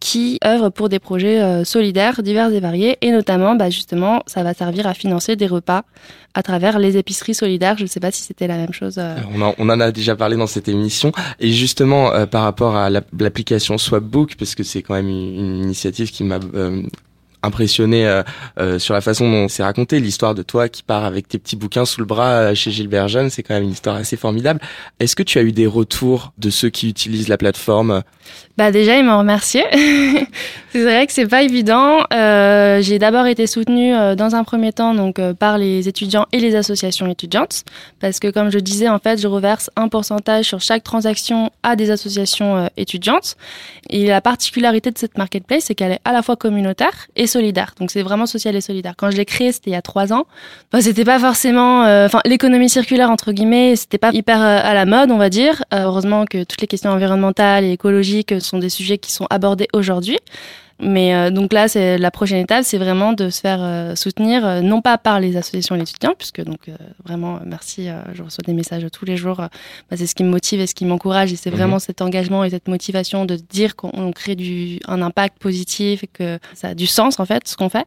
qui 0.00 0.38
œuvre 0.44 0.70
pour 0.70 0.88
des 0.88 1.00
projets 1.00 1.40
euh, 1.40 1.64
solidaires 1.64 2.22
divers 2.22 2.52
et 2.52 2.60
variés 2.60 2.98
et 3.00 3.10
notamment 3.10 3.56
bah, 3.56 3.68
justement 3.68 4.22
ça 4.26 4.44
va 4.44 4.54
servir 4.54 4.86
à 4.86 4.94
financer 4.94 5.34
des 5.34 5.48
repas 5.48 5.82
à 6.34 6.42
travers 6.44 6.78
les 6.78 6.96
épiceries 6.96 7.34
solidaires. 7.34 7.76
Je 7.76 7.82
ne 7.82 7.88
sais 7.88 7.98
pas 7.98 8.12
si 8.12 8.22
c'était 8.22 8.46
la 8.46 8.56
même 8.56 8.72
chose. 8.72 8.94
Euh. 8.98 9.16
On, 9.58 9.68
en 9.68 9.80
a 9.80 9.90
déjà 9.90 10.14
parlé 10.14 10.36
dans 10.36 10.46
cette 10.46 10.68
émission 10.68 11.10
et 11.40 11.50
justement 11.50 12.26
par 12.26 12.44
rapport 12.44 12.76
à 12.76 12.90
l'application 12.90 13.76
Swapbook 13.76 14.36
parce 14.36 14.54
que 14.54 14.62
c'est 14.62 14.82
quand 14.82 14.94
même 14.94 15.08
une, 15.08 15.64
initiative 15.64 16.12
qui 16.12 16.22
m'a 16.22 16.38
impressionné 17.42 18.06
euh, 18.06 18.22
euh, 18.58 18.78
sur 18.78 18.94
la 18.94 19.00
façon 19.00 19.30
dont 19.30 19.48
c'est 19.48 19.62
raconté 19.62 20.00
l'histoire 20.00 20.34
de 20.34 20.42
toi 20.42 20.68
qui 20.68 20.82
part 20.82 21.04
avec 21.04 21.28
tes 21.28 21.38
petits 21.38 21.56
bouquins 21.56 21.84
sous 21.84 22.00
le 22.00 22.06
bras 22.06 22.30
euh, 22.30 22.54
chez 22.54 22.70
Gilbert 22.70 23.08
Jeune 23.08 23.30
c'est 23.30 23.42
quand 23.42 23.54
même 23.54 23.64
une 23.64 23.72
histoire 23.72 23.96
assez 23.96 24.16
formidable. 24.16 24.60
Est-ce 25.00 25.16
que 25.16 25.22
tu 25.22 25.38
as 25.38 25.42
eu 25.42 25.52
des 25.52 25.66
retours 25.66 26.32
de 26.38 26.50
ceux 26.50 26.70
qui 26.70 26.88
utilisent 26.88 27.28
la 27.28 27.38
plateforme? 27.38 28.02
Bah 28.58 28.70
déjà 28.70 28.98
ils 28.98 29.04
m'ont 29.04 29.18
remercié 29.18 29.64
c'est 30.72 30.82
vrai 30.82 31.06
que 31.06 31.12
c'est 31.14 31.26
pas 31.26 31.42
évident 31.42 32.00
euh, 32.12 32.82
j'ai 32.82 32.98
d'abord 32.98 33.26
été 33.26 33.46
soutenue 33.46 33.92
dans 34.16 34.34
un 34.34 34.44
premier 34.44 34.72
temps 34.72 34.94
donc 34.94 35.18
par 35.38 35.56
les 35.56 35.88
étudiants 35.88 36.26
et 36.32 36.40
les 36.40 36.54
associations 36.56 37.06
étudiantes 37.06 37.64
parce 38.00 38.20
que 38.20 38.28
comme 38.28 38.50
je 38.50 38.58
disais 38.58 38.88
en 38.88 38.98
fait 38.98 39.18
je 39.18 39.28
reverse 39.28 39.70
un 39.76 39.88
pourcentage 39.88 40.44
sur 40.44 40.60
chaque 40.60 40.84
transaction 40.84 41.50
à 41.62 41.76
des 41.76 41.90
associations 41.90 42.68
étudiantes 42.76 43.36
et 43.88 44.06
la 44.06 44.20
particularité 44.20 44.90
de 44.90 44.98
cette 44.98 45.16
marketplace 45.16 45.64
c'est 45.64 45.74
qu'elle 45.74 45.92
est 45.92 46.00
à 46.04 46.12
la 46.12 46.22
fois 46.22 46.36
communautaire 46.36 47.06
et 47.16 47.26
solidaire. 47.26 47.74
Donc 47.78 47.90
c'est 47.90 48.02
vraiment 48.02 48.26
social 48.26 48.56
et 48.56 48.60
solidaire. 48.60 48.94
Quand 48.96 49.10
je 49.10 49.16
l'ai 49.16 49.24
créé, 49.24 49.52
c'était 49.52 49.70
il 49.70 49.74
y 49.74 49.76
a 49.76 49.82
trois 49.82 50.12
ans. 50.12 50.26
Bah, 50.72 50.80
c'était 50.80 51.04
pas 51.04 51.18
forcément, 51.18 51.84
euh, 51.84 52.06
enfin 52.06 52.20
l'économie 52.24 52.68
circulaire 52.68 53.10
entre 53.10 53.32
guillemets, 53.32 53.76
c'était 53.76 53.98
pas 53.98 54.10
hyper 54.12 54.40
euh, 54.40 54.60
à 54.62 54.74
la 54.74 54.86
mode, 54.86 55.10
on 55.10 55.18
va 55.18 55.28
dire. 55.30 55.62
Euh, 55.72 55.84
heureusement 55.84 56.24
que 56.24 56.44
toutes 56.44 56.60
les 56.60 56.66
questions 56.66 56.90
environnementales 56.90 57.64
et 57.64 57.72
écologiques 57.72 58.40
sont 58.48 58.58
des 58.58 58.70
sujets 58.70 58.98
qui 58.98 59.12
sont 59.12 59.26
abordés 59.30 59.68
aujourd'hui. 59.72 60.18
Mais 60.80 61.14
euh, 61.14 61.30
donc 61.30 61.52
là, 61.52 61.66
c'est 61.66 61.98
la 61.98 62.10
prochaine 62.10 62.38
étape, 62.38 62.64
c'est 62.64 62.78
vraiment 62.78 63.12
de 63.12 63.30
se 63.30 63.40
faire 63.40 63.58
euh, 63.60 63.96
soutenir, 63.96 64.46
euh, 64.46 64.60
non 64.60 64.80
pas 64.80 64.96
par 64.96 65.18
les 65.18 65.36
associations 65.36 65.74
et 65.74 65.78
les 65.78 65.84
étudiants, 65.84 66.14
puisque 66.16 66.42
donc 66.42 66.70
vraiment 67.04 67.40
merci, 67.44 67.88
je 68.14 68.22
reçois 68.22 68.42
des 68.46 68.52
messages 68.52 68.86
tous 68.92 69.04
les 69.04 69.16
jours. 69.16 69.36
Bah, 69.36 69.96
c'est 69.96 70.06
ce 70.06 70.14
qui 70.14 70.22
me 70.22 70.30
motive 70.30 70.60
et 70.60 70.66
ce 70.66 70.74
qui 70.74 70.84
m'encourage, 70.84 71.32
et 71.32 71.36
c'est 71.36 71.50
mhm. 71.50 71.56
vraiment 71.56 71.78
cet 71.78 72.00
engagement 72.00 72.44
et 72.44 72.50
cette 72.50 72.68
motivation 72.68 73.24
de 73.24 73.34
dire 73.36 73.74
qu'on 73.74 74.12
crée 74.12 74.36
du 74.36 74.78
un 74.86 75.02
impact 75.02 75.38
positif 75.38 76.04
et 76.04 76.06
que 76.06 76.38
ça 76.54 76.68
a 76.68 76.74
du 76.74 76.86
sens 76.86 77.18
en 77.18 77.24
fait 77.24 77.48
ce 77.48 77.56
qu'on 77.56 77.68
fait. 77.68 77.86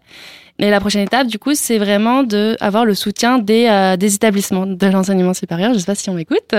Mais 0.61 0.69
la 0.69 0.79
prochaine 0.79 1.01
étape, 1.01 1.25
du 1.25 1.39
coup, 1.39 1.55
c'est 1.55 1.79
vraiment 1.79 2.21
de 2.21 2.55
avoir 2.59 2.85
le 2.85 2.93
soutien 2.93 3.39
des, 3.39 3.67
euh, 3.67 3.97
des 3.97 4.13
établissements 4.13 4.67
de 4.67 4.87
l'enseignement 4.87 5.33
supérieur. 5.33 5.73
Je 5.73 5.79
sais 5.79 5.85
pas 5.85 5.95
si 5.95 6.07
on 6.11 6.13
m'écoute. 6.13 6.53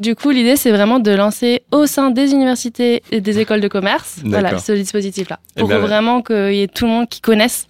Du 0.00 0.16
coup, 0.16 0.30
l'idée, 0.30 0.56
c'est 0.56 0.72
vraiment 0.72 0.98
de 0.98 1.12
lancer 1.12 1.62
au 1.70 1.86
sein 1.86 2.10
des 2.10 2.32
universités 2.32 3.04
et 3.12 3.20
des 3.20 3.38
écoles 3.38 3.60
de 3.60 3.68
commerce, 3.68 4.18
voilà, 4.24 4.58
ce 4.58 4.72
dispositif-là, 4.72 5.38
pour 5.68 5.78
vraiment 5.78 6.22
qu'il 6.22 6.54
y 6.54 6.62
ait 6.62 6.68
tout 6.68 6.86
le 6.86 6.90
monde 6.90 7.08
qui 7.08 7.20
connaisse 7.20 7.66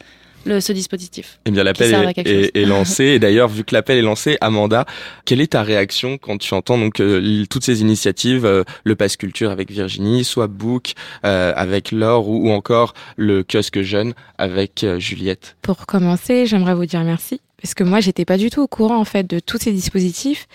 ce 0.60 0.72
dispositif. 0.72 1.38
Eh 1.44 1.50
bien, 1.50 1.64
l'appel 1.64 1.94
est, 2.24 2.64
lancé. 2.66 3.04
Et 3.04 3.18
d'ailleurs, 3.18 3.48
vu 3.48 3.64
que 3.64 3.74
l'appel 3.74 3.98
est 3.98 4.02
lancé, 4.02 4.38
Amanda, 4.40 4.84
quelle 5.24 5.40
est 5.40 5.52
ta 5.52 5.62
réaction 5.62 6.18
quand 6.18 6.38
tu 6.38 6.54
entends 6.54 6.78
donc 6.78 7.00
euh, 7.00 7.44
toutes 7.50 7.64
ces 7.64 7.80
initiatives, 7.80 8.46
euh, 8.46 8.64
le 8.84 8.94
Pass 8.96 9.16
Culture 9.16 9.50
avec 9.50 9.70
Virginie, 9.70 10.24
soit 10.24 10.46
Book 10.46 10.94
euh, 11.24 11.52
avec 11.56 11.92
Laure 11.92 12.28
ou, 12.28 12.48
ou, 12.48 12.52
encore 12.52 12.94
le 13.16 13.42
kiosque 13.42 13.82
jeune 13.82 14.14
avec 14.38 14.86
Juliette? 14.98 15.56
Pour 15.62 15.86
commencer, 15.86 16.46
j'aimerais 16.46 16.74
vous 16.74 16.86
dire 16.86 17.02
merci 17.02 17.40
parce 17.60 17.74
que 17.74 17.84
moi 17.84 18.00
j'étais 18.00 18.24
pas 18.24 18.36
du 18.36 18.50
tout 18.50 18.60
au 18.60 18.68
courant 18.68 18.98
en 18.98 19.04
fait 19.04 19.24
de 19.24 19.38
tous 19.38 19.58
ces 19.58 19.72
dispositifs. 19.72 20.46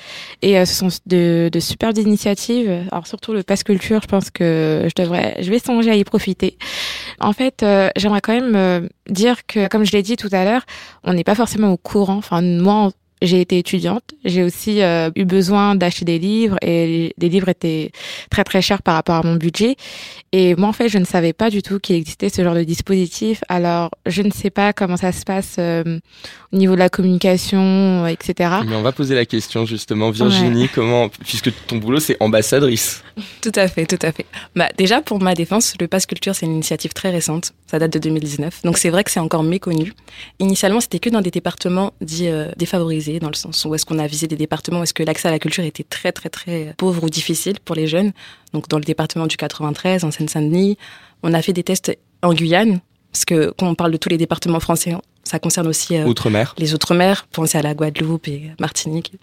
Et 0.42 0.58
euh, 0.58 0.66
ce 0.66 0.74
sont 0.74 0.88
de, 1.06 1.50
de 1.52 1.60
superbes 1.60 1.98
initiatives. 1.98 2.86
Alors 2.92 3.08
surtout 3.08 3.34
le 3.34 3.44
passe 3.44 3.64
culture 3.64 4.02
je 4.02 4.08
pense 4.08 4.30
que 4.30 4.88
je 4.88 5.02
devrais 5.02 5.38
je 5.42 5.50
vais 5.50 5.60
songer 5.60 5.92
à 5.92 5.96
y 5.96 6.04
profiter. 6.04 6.58
En 7.20 7.34
fait 7.34 7.64
euh, 7.64 7.90
j'aimerais 7.96 8.22
quand 8.22 8.34
même 8.34 8.56
euh, 8.56 8.88
dire 9.10 9.46
que 9.46 9.68
comme 9.68 9.84
je 9.84 9.92
l'ai 9.92 10.04
dit 10.04 10.16
tout 10.16 10.30
à 10.32 10.46
l'heure 10.46 10.66
on 11.04 11.14
n'est 11.14 11.24
pas 11.24 11.36
forcément 11.36 11.72
au 11.72 11.78
courant. 11.78 12.18
Enfin 12.18 12.42
moi 12.42 12.92
j'ai 13.22 13.42
été 13.42 13.60
étudiante, 13.60 14.04
j'ai 14.26 14.44
aussi 14.44 14.82
euh, 14.82 15.12
eu 15.16 15.26
besoin 15.26 15.76
d'acheter 15.76 16.06
des 16.06 16.20
livres 16.20 16.58
et 16.62 17.14
les 17.18 17.30
livres 17.30 17.50
étaient 17.50 17.92
très 18.30 18.44
très 18.44 18.62
chers 18.62 18.82
par 18.82 18.96
rapport 18.96 19.16
à 19.16 19.24
mon 19.24 19.36
budget. 19.36 19.76
Et 20.32 20.56
moi 20.56 20.70
en 20.70 20.74
fait, 20.74 20.90
je 20.90 20.98
ne 20.98 21.06
savais 21.06 21.34
pas 21.34 21.50
du 21.50 21.62
tout 21.62 21.80
qu'il 21.80 21.96
existait 21.96 22.30
ce 22.30 22.44
genre 22.44 22.56
de 22.56 22.64
dispositif. 22.64 23.44
Alors, 23.48 23.92
je 24.06 24.22
ne 24.22 24.32
sais 24.32 24.50
pas 24.50 24.74
comment 24.74 24.98
ça 24.98 25.12
se 25.12 25.24
passe 25.24 25.58
euh, 25.60 26.00
au 26.52 26.58
niveau 26.58 26.74
de 26.74 26.80
la 26.80 26.90
communication, 26.90 28.08
etc. 28.08 28.50
Mais 28.66 28.76
on 28.76 28.82
va 28.82 28.92
poser 28.92 29.14
la 29.14 29.26
question 29.26 29.66
justement, 29.66 30.10
Virginie, 30.10 30.68
comment, 30.68 31.10
puisque 31.10 31.52
ton 31.68 31.78
boulot 31.78 32.00
c'est 32.00 32.18
ambassadrice. 32.20 33.04
Tout 33.42 33.52
à 33.56 33.68
fait, 33.68 33.86
tout 33.86 34.00
à 34.02 34.12
fait. 34.12 34.26
Bah 34.56 34.70
déjà 34.78 35.02
pour 35.02 35.22
ma 35.22 35.36
défense, 35.36 35.76
le 35.80 35.88
Pass 35.88 36.06
Culture 36.06 36.34
c'est 36.34 36.46
une 36.46 36.54
initiative 36.54 36.94
très 36.94 37.10
récente, 37.10 37.54
ça 37.68 37.78
date 37.78 37.94
de 37.94 38.00
2019, 38.00 38.62
donc 38.64 38.78
c'est 38.78 38.90
vrai 38.90 39.04
que 39.04 39.12
c'est 39.12 39.20
encore 39.20 39.44
méconnu. 39.44 39.94
Initialement, 40.40 40.80
c'était 40.80 41.00
que 41.00 41.10
dans 41.10 41.22
des 41.22 41.30
départements 41.30 41.94
dits 42.02 42.30
euh, 42.30 42.52
défavorisés 42.58 43.11
dans 43.20 43.30
le 43.30 43.36
sens 43.36 43.66
où 43.66 43.76
est-ce 43.76 43.86
qu'on 43.86 44.00
a 44.00 44.08
visé 44.08 44.28
des 44.28 44.36
départements 44.36 44.80
où 44.80 44.84
est-ce 44.84 44.94
que 44.94 45.04
l'accès 45.04 45.28
à 45.28 45.32
la 45.32 45.40
culture 45.40 45.64
était 45.64 45.84
très 45.84 46.12
très 46.12 46.30
très 46.30 46.74
pauvre 46.78 47.04
ou 47.04 47.10
difficile 47.10 47.60
pour 47.64 47.76
les 47.76 47.88
jeunes. 47.88 48.12
Donc 48.54 48.68
dans 48.68 48.78
le 48.78 48.84
département 48.84 49.28
du 49.28 49.38
93, 49.38 50.04
en 50.04 50.12
Seine-Saint-Denis, 50.12 50.78
on 51.24 51.34
a 51.34 51.42
fait 51.42 51.54
des 51.54 51.64
tests 51.64 51.98
en 52.24 52.34
Guyane, 52.34 52.80
parce 53.12 53.26
que 53.26 53.54
quand 53.58 53.68
on 53.68 53.76
parle 53.76 53.92
de 53.92 53.98
tous 53.98 54.10
les 54.10 54.18
départements 54.18 54.60
français, 54.60 54.96
ça 55.24 55.40
concerne 55.40 55.68
aussi 55.68 55.96
euh, 55.96 56.06
Outre-mer. 56.06 56.56
les 56.58 56.74
Outre-mer, 56.74 57.28
pensez 57.32 57.58
à 57.58 57.62
la 57.62 57.74
Guadeloupe 57.74 58.28
et 58.28 58.52
Martinique. 58.60 59.14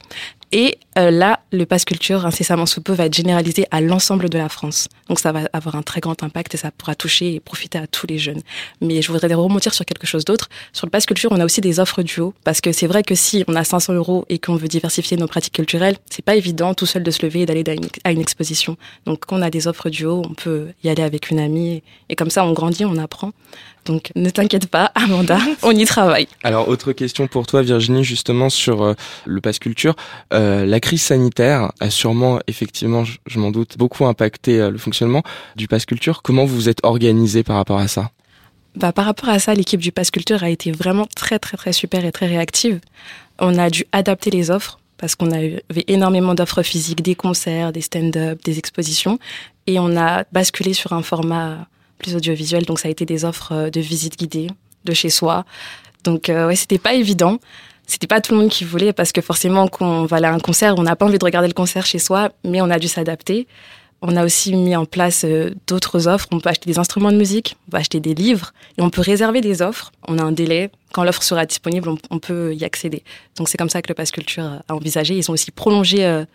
Et 0.52 0.78
euh, 0.96 1.10
là, 1.10 1.40
le 1.52 1.66
pass 1.66 1.84
culture 1.84 2.24
incessamment 2.24 2.64
sous 2.64 2.80
peu 2.80 2.92
va 2.92 3.06
être 3.06 3.14
généralisé 3.14 3.66
à 3.70 3.80
l'ensemble 3.80 4.30
de 4.30 4.38
la 4.38 4.48
France. 4.48 4.88
Donc 5.08 5.18
ça 5.18 5.30
va 5.30 5.42
avoir 5.52 5.76
un 5.76 5.82
très 5.82 6.00
grand 6.00 6.22
impact 6.22 6.54
et 6.54 6.56
ça 6.56 6.70
pourra 6.70 6.94
toucher 6.94 7.34
et 7.34 7.40
profiter 7.40 7.78
à 7.78 7.86
tous 7.86 8.06
les 8.06 8.18
jeunes. 8.18 8.40
Mais 8.80 9.02
je 9.02 9.12
voudrais 9.12 9.32
remonter 9.34 9.70
sur 9.70 9.84
quelque 9.84 10.06
chose 10.06 10.24
d'autre. 10.24 10.48
Sur 10.72 10.86
le 10.86 10.90
pass 10.90 11.04
culture, 11.04 11.30
on 11.32 11.40
a 11.40 11.44
aussi 11.44 11.60
des 11.60 11.80
offres 11.80 12.02
duo 12.02 12.34
parce 12.44 12.60
que 12.60 12.72
c'est 12.72 12.86
vrai 12.86 13.02
que 13.02 13.14
si 13.14 13.44
on 13.46 13.54
a 13.54 13.64
500 13.64 13.92
euros 13.92 14.24
et 14.30 14.38
qu'on 14.38 14.56
veut 14.56 14.68
diversifier 14.68 15.16
nos 15.18 15.26
pratiques 15.26 15.54
culturelles, 15.54 15.96
c'est 16.10 16.24
pas 16.24 16.36
évident 16.36 16.72
tout 16.72 16.86
seul 16.86 17.02
de 17.02 17.10
se 17.10 17.24
lever 17.24 17.42
et 17.42 17.46
d'aller 17.46 17.64
à 18.04 18.12
une 18.12 18.20
exposition. 18.20 18.76
Donc 19.04 19.26
quand 19.26 19.38
on 19.38 19.42
a 19.42 19.50
des 19.50 19.68
offres 19.68 19.90
duo, 19.90 20.22
on 20.24 20.34
peut 20.34 20.68
y 20.82 20.88
aller 20.88 21.02
avec 21.02 21.30
une 21.30 21.40
amie 21.40 21.82
et 22.08 22.16
comme 22.16 22.30
ça 22.30 22.44
on 22.44 22.52
grandit, 22.52 22.86
on 22.86 22.96
apprend. 22.96 23.32
Donc 23.84 24.10
ne 24.16 24.28
t'inquiète 24.28 24.66
pas, 24.66 24.92
Amanda, 24.94 25.38
on 25.62 25.72
y 25.72 25.84
travaille. 25.84 26.28
Alors 26.42 26.68
autre 26.68 26.92
question 26.92 27.26
pour 27.26 27.46
toi 27.46 27.62
Virginie 27.62 28.04
justement 28.04 28.50
sur 28.50 28.82
euh, 28.82 28.94
le 29.24 29.40
pass 29.40 29.58
culture. 29.58 29.94
Euh, 30.32 30.37
la 30.38 30.80
crise 30.80 31.02
sanitaire 31.02 31.72
a 31.80 31.90
sûrement 31.90 32.38
effectivement, 32.46 33.04
je, 33.04 33.38
m'en 33.38 33.50
doute, 33.50 33.76
beaucoup 33.78 34.04
impacté 34.06 34.60
euh, 34.60 34.70
le 34.70 34.78
fonctionnement 34.78 35.22
du 35.56 35.68
pass 35.68 35.86
culture. 35.86 36.22
Comment 36.22 36.44
vous 36.44 36.54
vous 36.54 36.68
êtes 36.68 36.84
organisé 36.84 37.42
par 37.42 37.56
rapport 37.56 37.78
à 37.78 37.88
ça? 37.88 38.10
Bah, 38.76 38.92
Par 38.92 39.04
rapport 39.06 39.28
à 39.28 39.38
ça, 39.38 39.54
l'équipe 39.54 39.80
du 39.80 39.92
Pass 39.92 40.10
Culture 40.10 40.44
a 40.44 40.50
été 40.50 40.70
vraiment 40.70 41.06
très, 41.06 41.38
très, 41.38 41.56
très 41.56 41.72
super 41.72 42.04
et 42.04 42.12
très 42.12 42.26
réactive. 42.26 42.80
On 43.38 43.58
a 43.58 43.70
dû 43.70 43.84
adapter 43.92 44.30
les 44.30 44.50
offres 44.50 44.78
parce 44.98 45.14
qu'on 45.14 45.32
avait 45.32 45.62
énormément 45.86 46.34
d'offres 46.34 46.62
physiques, 46.62 47.02
des 47.02 47.14
concerts, 47.14 47.72
des 47.72 47.80
stand-up, 47.80 48.40
des 48.44 48.58
expositions. 48.58 49.18
Et 49.66 49.78
on 49.78 49.96
a 49.96 50.24
basculé 50.32 50.74
sur 50.74 50.92
un 50.92 51.02
format 51.02 51.66
plus 51.98 52.14
audiovisuel. 52.16 52.64
Donc, 52.64 52.78
ça 52.78 52.88
a 52.88 52.90
été 52.90 53.04
des 53.04 53.24
offres 53.24 53.52
euh, 53.52 53.70
de 53.70 53.80
visite 53.80 54.18
guidée 54.18 54.48
de 54.84 54.92
chez 54.92 55.10
soi. 55.10 55.44
Donc, 56.04 56.28
euh, 56.28 56.46
ouais, 56.46 56.56
c'était 56.56 56.78
pas 56.78 56.94
évident. 56.94 57.38
C'était 57.88 58.06
pas 58.06 58.20
tout 58.20 58.34
le 58.34 58.40
monde 58.40 58.50
qui 58.50 58.64
voulait 58.64 58.92
parce 58.92 59.12
que 59.12 59.22
forcément, 59.22 59.66
quand 59.66 60.02
on 60.02 60.04
va 60.04 60.18
aller 60.18 60.26
à 60.26 60.32
un 60.32 60.38
concert, 60.38 60.74
on 60.76 60.82
n'a 60.82 60.94
pas 60.94 61.06
envie 61.06 61.18
de 61.18 61.24
regarder 61.24 61.48
le 61.48 61.54
concert 61.54 61.86
chez 61.86 61.98
soi, 61.98 62.30
mais 62.44 62.60
on 62.60 62.70
a 62.70 62.78
dû 62.78 62.86
s'adapter. 62.86 63.48
On 64.02 64.14
a 64.14 64.24
aussi 64.24 64.54
mis 64.54 64.76
en 64.76 64.84
place 64.84 65.24
euh, 65.24 65.50
d'autres 65.66 66.06
offres. 66.06 66.28
On 66.30 66.38
peut 66.38 66.50
acheter 66.50 66.70
des 66.70 66.78
instruments 66.78 67.10
de 67.10 67.16
musique, 67.16 67.56
on 67.66 67.70
peut 67.72 67.76
acheter 67.78 67.98
des 67.98 68.14
livres 68.14 68.52
et 68.76 68.82
on 68.82 68.90
peut 68.90 69.00
réserver 69.00 69.40
des 69.40 69.62
offres. 69.62 69.90
On 70.06 70.18
a 70.18 70.22
un 70.22 70.32
délai. 70.32 70.70
Quand 70.92 71.02
l'offre 71.02 71.22
sera 71.22 71.46
disponible, 71.46 71.88
on, 72.10 72.18
peut 72.18 72.54
y 72.54 72.64
accéder. 72.64 73.02
Donc 73.36 73.48
c'est 73.48 73.56
comme 73.56 73.70
ça 73.70 73.80
que 73.80 73.88
le 73.88 73.94
Pass 73.94 74.10
Culture 74.10 74.44
a 74.68 74.74
envisagé. 74.74 75.16
Ils 75.16 75.30
ont 75.30 75.34
aussi 75.34 75.50
prolongé 75.50 76.04
euh, 76.04 76.26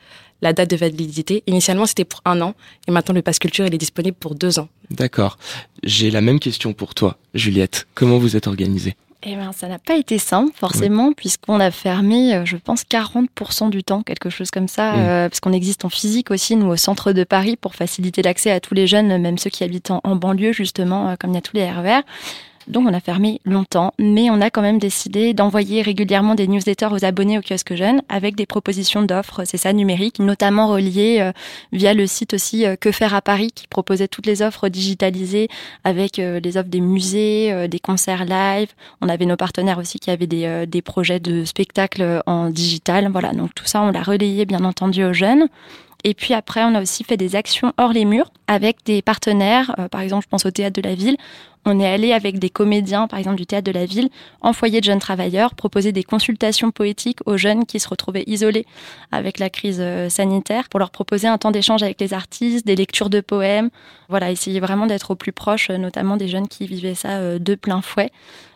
la 0.42 0.54
date 0.54 0.72
de 0.72 0.76
validité. 0.76 1.44
Initialement, 1.46 1.86
c'était 1.86 2.04
pour 2.04 2.22
un 2.26 2.42
an 2.42 2.56
et 2.88 2.92
maintenant 2.92 3.14
le 3.14 3.22
Pass 3.22 3.38
Culture 3.38 3.66
il 3.68 3.74
est 3.76 3.78
disponible 3.78 4.18
pour 4.20 4.34
deux 4.34 4.58
ans. 4.58 4.70
D'accord. 4.90 5.38
J'ai 5.84 6.10
la 6.10 6.22
même 6.22 6.40
question 6.40 6.74
pour 6.74 6.96
toi, 6.96 7.18
Juliette. 7.36 7.86
Comment 7.94 8.18
vous 8.18 8.36
êtes 8.36 8.48
organisée? 8.48 8.96
Eh 9.26 9.36
ben, 9.36 9.52
ça 9.54 9.68
n'a 9.70 9.80
pas 9.80 9.96
été 9.96 10.18
simple, 10.18 10.52
forcément, 10.54 11.14
puisqu'on 11.14 11.60
a 11.60 11.72
fermé, 11.72 12.36
euh, 12.36 12.46
je 12.46 12.58
pense, 12.58 12.84
40% 12.84 13.70
du 13.70 13.84
temps, 13.84 14.04
quelque 14.04 14.30
chose 14.30 14.52
comme 14.52 14.68
ça, 14.68 14.96
euh, 14.96 15.30
parce 15.30 15.40
qu'on 15.40 15.54
existe 15.54 15.86
en 15.86 15.90
physique 15.90 16.30
aussi, 16.30 16.58
nous, 16.58 16.68
au 16.68 16.76
centre 16.76 17.14
de 17.14 17.24
Paris, 17.24 17.56
pour 17.56 17.76
faciliter 17.76 18.22
l'accès 18.22 18.52
à 18.52 18.60
tous 18.60 18.74
les 18.74 18.86
jeunes, 18.86 19.18
même 19.18 19.38
ceux 19.38 19.50
qui 19.50 19.64
habitent 19.64 19.92
en, 19.92 20.16
banlieue, 20.18 20.52
justement, 20.52 21.10
euh, 21.10 21.16
comme 21.18 21.32
il 21.32 21.36
y 21.36 21.38
a 21.38 21.42
tous 21.42 21.56
les 21.56 21.70
RER. 21.70 22.02
Donc 22.68 22.88
on 22.88 22.94
a 22.94 23.00
fermé 23.00 23.42
longtemps, 23.46 23.94
mais 24.00 24.30
on 24.30 24.40
a 24.42 24.50
quand 24.50 24.62
même 24.62 24.80
décidé 24.80 25.34
d'envoyer 25.34 25.82
régulièrement 25.82 26.36
des 26.36 26.48
newsletters 26.48 26.90
aux 26.92 27.04
abonnés 27.06 27.38
au 27.38 27.42
kiosque 27.42 27.76
jeune 27.76 28.02
avec 28.10 28.36
des 28.36 28.46
propositions 28.46 29.04
d'offres, 29.04 29.44
c'est 29.46 29.58
ça, 29.58 29.74
numériques, 29.74 30.20
notamment 30.20 30.68
reliées 30.68 31.18
euh, 31.20 31.32
via 31.72 31.94
le 31.94 32.08
site 32.08 32.34
aussi 32.34 32.66
euh, 32.66 32.76
Que 32.76 32.92
faire 32.92 33.14
à 33.14 33.22
Paris 33.22 33.52
qui 33.54 33.68
proposait 33.68 34.08
toutes 34.08 34.26
les 34.26 34.42
offres 34.42 34.70
digitalisées 34.70 35.50
avec 35.84 36.20
euh, 36.20 36.40
les 36.40 36.58
offres 36.58 36.70
des 36.70 36.82
musées, 36.82 37.68
des 37.68 37.80
concerts 37.80 38.26
live. 38.26 38.70
On 39.02 39.10
avait 39.10 39.26
nos 39.26 39.36
partenaires 39.36 39.78
aussi 39.78 40.00
qui 40.00 40.12
avaient 40.12 40.28
des, 40.28 40.66
des 40.68 40.82
projets 40.82 41.20
de 41.20 41.46
spectacles 41.46 42.22
en 42.26 42.50
digital. 42.50 43.10
Voilà, 43.12 43.34
donc 43.34 43.54
tout 43.54 43.66
ça 43.66 43.82
on 43.82 43.92
l'a 43.92 44.04
relayé 44.04 44.46
bien 44.46 44.64
entendu 44.64 45.04
aux 45.04 45.14
jeunes. 45.14 45.48
Et 46.04 46.14
puis 46.14 46.34
après, 46.34 46.64
on 46.64 46.76
a 46.76 46.82
aussi 46.82 47.04
fait 47.04 47.18
des 47.18 47.36
actions 47.36 47.74
hors 47.78 47.94
les 47.94 48.06
murs 48.06 48.32
avec 48.48 48.84
des 48.86 49.02
partenaires. 49.02 49.76
par 49.90 50.02
exemple, 50.02 50.26
je 50.26 50.30
pense 50.30 50.46
au 50.46 50.52
théâtre 50.52 50.82
de 50.82 50.88
la 50.88 50.96
ville 50.96 51.18
on 51.66 51.80
est 51.80 51.88
allé 51.88 52.12
avec 52.12 52.40
des 52.40 52.50
comédiens, 52.50 53.08
par 53.08 53.20
exemple 53.20 53.38
du 53.38 53.46
théâtre 53.46 53.66
de 53.66 53.72
la 53.72 53.86
ville, 53.86 54.10
en 54.42 54.54
foyer 54.54 54.80
de 54.80 54.86
jeunes 54.86 55.00
travailleurs, 55.00 55.56
proposer 55.56 55.92
des 55.92 56.04
consultations 56.04 56.72
poétiques 56.72 57.20
aux 57.26 57.38
jeunes 57.38 57.66
qui 57.66 57.80
se 57.80 57.88
retrouvaient 57.88 58.24
isolés 58.28 58.66
avec 59.12 59.40
la 59.40 59.50
crise 59.50 59.80
euh, 59.80 60.10
sanitaire, 60.10 60.68
pour 60.70 60.80
leur 60.80 60.92
proposer 60.92 61.28
un 61.28 61.38
temps 61.38 61.52
d'échange 61.52 61.84
avec 61.84 62.00
les 62.02 62.14
artistes, 62.14 62.66
des 62.66 62.76
lectures 62.76 63.10
de 63.10 63.22
poèmes. 63.22 63.70
Voilà, 64.10 64.32
essayer 64.32 64.60
vraiment 64.60 64.88
d'être 64.88 65.12
au 65.12 65.16
plus 65.16 65.32
proche, 65.32 65.70
euh, 65.70 65.78
notamment 65.78 66.18
des 66.18 66.28
jeunes 66.28 66.48
qui 66.48 66.68
vivaient 66.68 66.96
ça 66.96 67.20
euh, 67.20 67.40
de 67.40 67.56
plein 67.56 67.82
fouet 67.82 68.12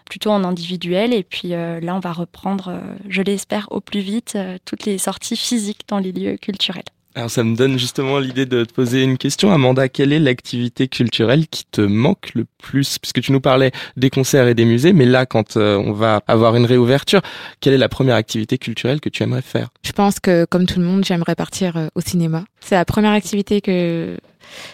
plutôt 0.05 0.31
en 0.31 0.43
individuel. 0.43 1.13
Et 1.13 1.23
puis 1.23 1.49
là, 1.49 1.93
on 1.93 1.99
va 1.99 2.13
reprendre, 2.13 2.79
je 3.10 3.21
l'espère, 3.21 3.67
au 3.71 3.81
plus 3.81 3.99
vite, 3.99 4.38
toutes 4.63 4.86
les 4.86 4.97
sorties 4.97 5.36
physiques 5.36 5.81
dans 5.89 5.99
les 5.99 6.13
lieux 6.13 6.38
culturels. 6.38 6.86
Alors 7.17 7.32
ça 7.32 7.43
me 7.43 7.56
donne 7.56 7.80
justement 7.80 8.19
l'idée 8.19 8.45
de 8.45 8.63
te 8.63 8.71
poser 8.71 9.01
une 9.01 9.17
question, 9.17 9.51
Amanda. 9.51 9.89
Quelle 9.89 10.13
est 10.13 10.19
l'activité 10.19 10.88
culturelle 10.88 11.47
qui 11.47 11.65
te 11.65 11.82
manque 11.82 12.30
le 12.36 12.45
plus? 12.60 12.99
Puisque 12.99 13.21
tu 13.21 13.32
nous 13.32 13.41
parlais 13.41 13.71
des 13.95 14.12
concerts 14.12 14.47
et 14.47 14.53
des 14.53 14.65
musées, 14.65 14.93
mais 14.93 15.06
là, 15.06 15.25
quand 15.25 15.58
euh, 15.58 15.77
on 15.77 15.93
va 15.93 16.21
avoir 16.27 16.56
une 16.56 16.67
réouverture, 16.67 17.21
quelle 17.60 17.73
est 17.73 17.80
la 17.80 17.89
première 17.89 18.13
activité 18.13 18.60
culturelle 18.60 19.01
que 19.01 19.10
tu 19.10 19.23
aimerais 19.23 19.41
faire? 19.41 19.69
Je 19.84 19.93
pense 19.93 20.19
que, 20.19 20.45
comme 20.45 20.67
tout 20.67 20.80
le 20.80 20.86
monde, 20.86 21.06
j'aimerais 21.06 21.34
partir 21.34 21.75
euh, 21.75 21.88
au 21.95 22.01
cinéma. 22.01 22.43
C'est 22.60 22.75
la 22.75 22.86
première 22.86 23.13
activité 23.13 23.62
que 23.62 24.19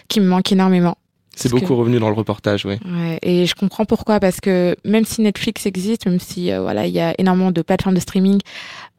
qui 0.08 0.20
me 0.20 0.26
manque 0.26 0.52
énormément. 0.52 0.98
C'est 1.36 1.50
beaucoup 1.50 1.74
revenu 1.74 1.98
dans 1.98 2.10
le 2.10 2.14
reportage, 2.14 2.64
oui. 2.64 2.74
Ouais, 2.84 3.18
et 3.22 3.46
je 3.46 3.54
comprends 3.54 3.86
pourquoi, 3.86 4.20
parce 4.20 4.40
que 4.40 4.76
même 4.84 5.04
si 5.04 5.22
Netflix 5.22 5.66
existe, 5.66 6.06
même 6.06 6.20
si 6.20 6.52
euh, 6.52 6.60
voilà, 6.60 6.86
il 6.86 6.92
y 6.92 7.00
a 7.00 7.14
énormément 7.18 7.50
de 7.50 7.62
plateformes 7.62 7.94
de 7.94 8.00
streaming, 8.00 8.38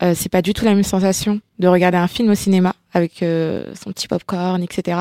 euh, 0.03 0.13
c'est 0.15 0.29
pas 0.29 0.41
du 0.41 0.53
tout 0.53 0.65
la 0.65 0.73
même 0.73 0.83
sensation 0.83 1.39
de 1.59 1.67
regarder 1.67 1.97
un 1.97 2.07
film 2.07 2.29
au 2.29 2.35
cinéma 2.35 2.73
avec 2.95 3.21
euh, 3.21 3.65
son 3.75 3.91
petit 3.91 4.07
popcorn, 4.07 4.63
etc. 4.63 4.97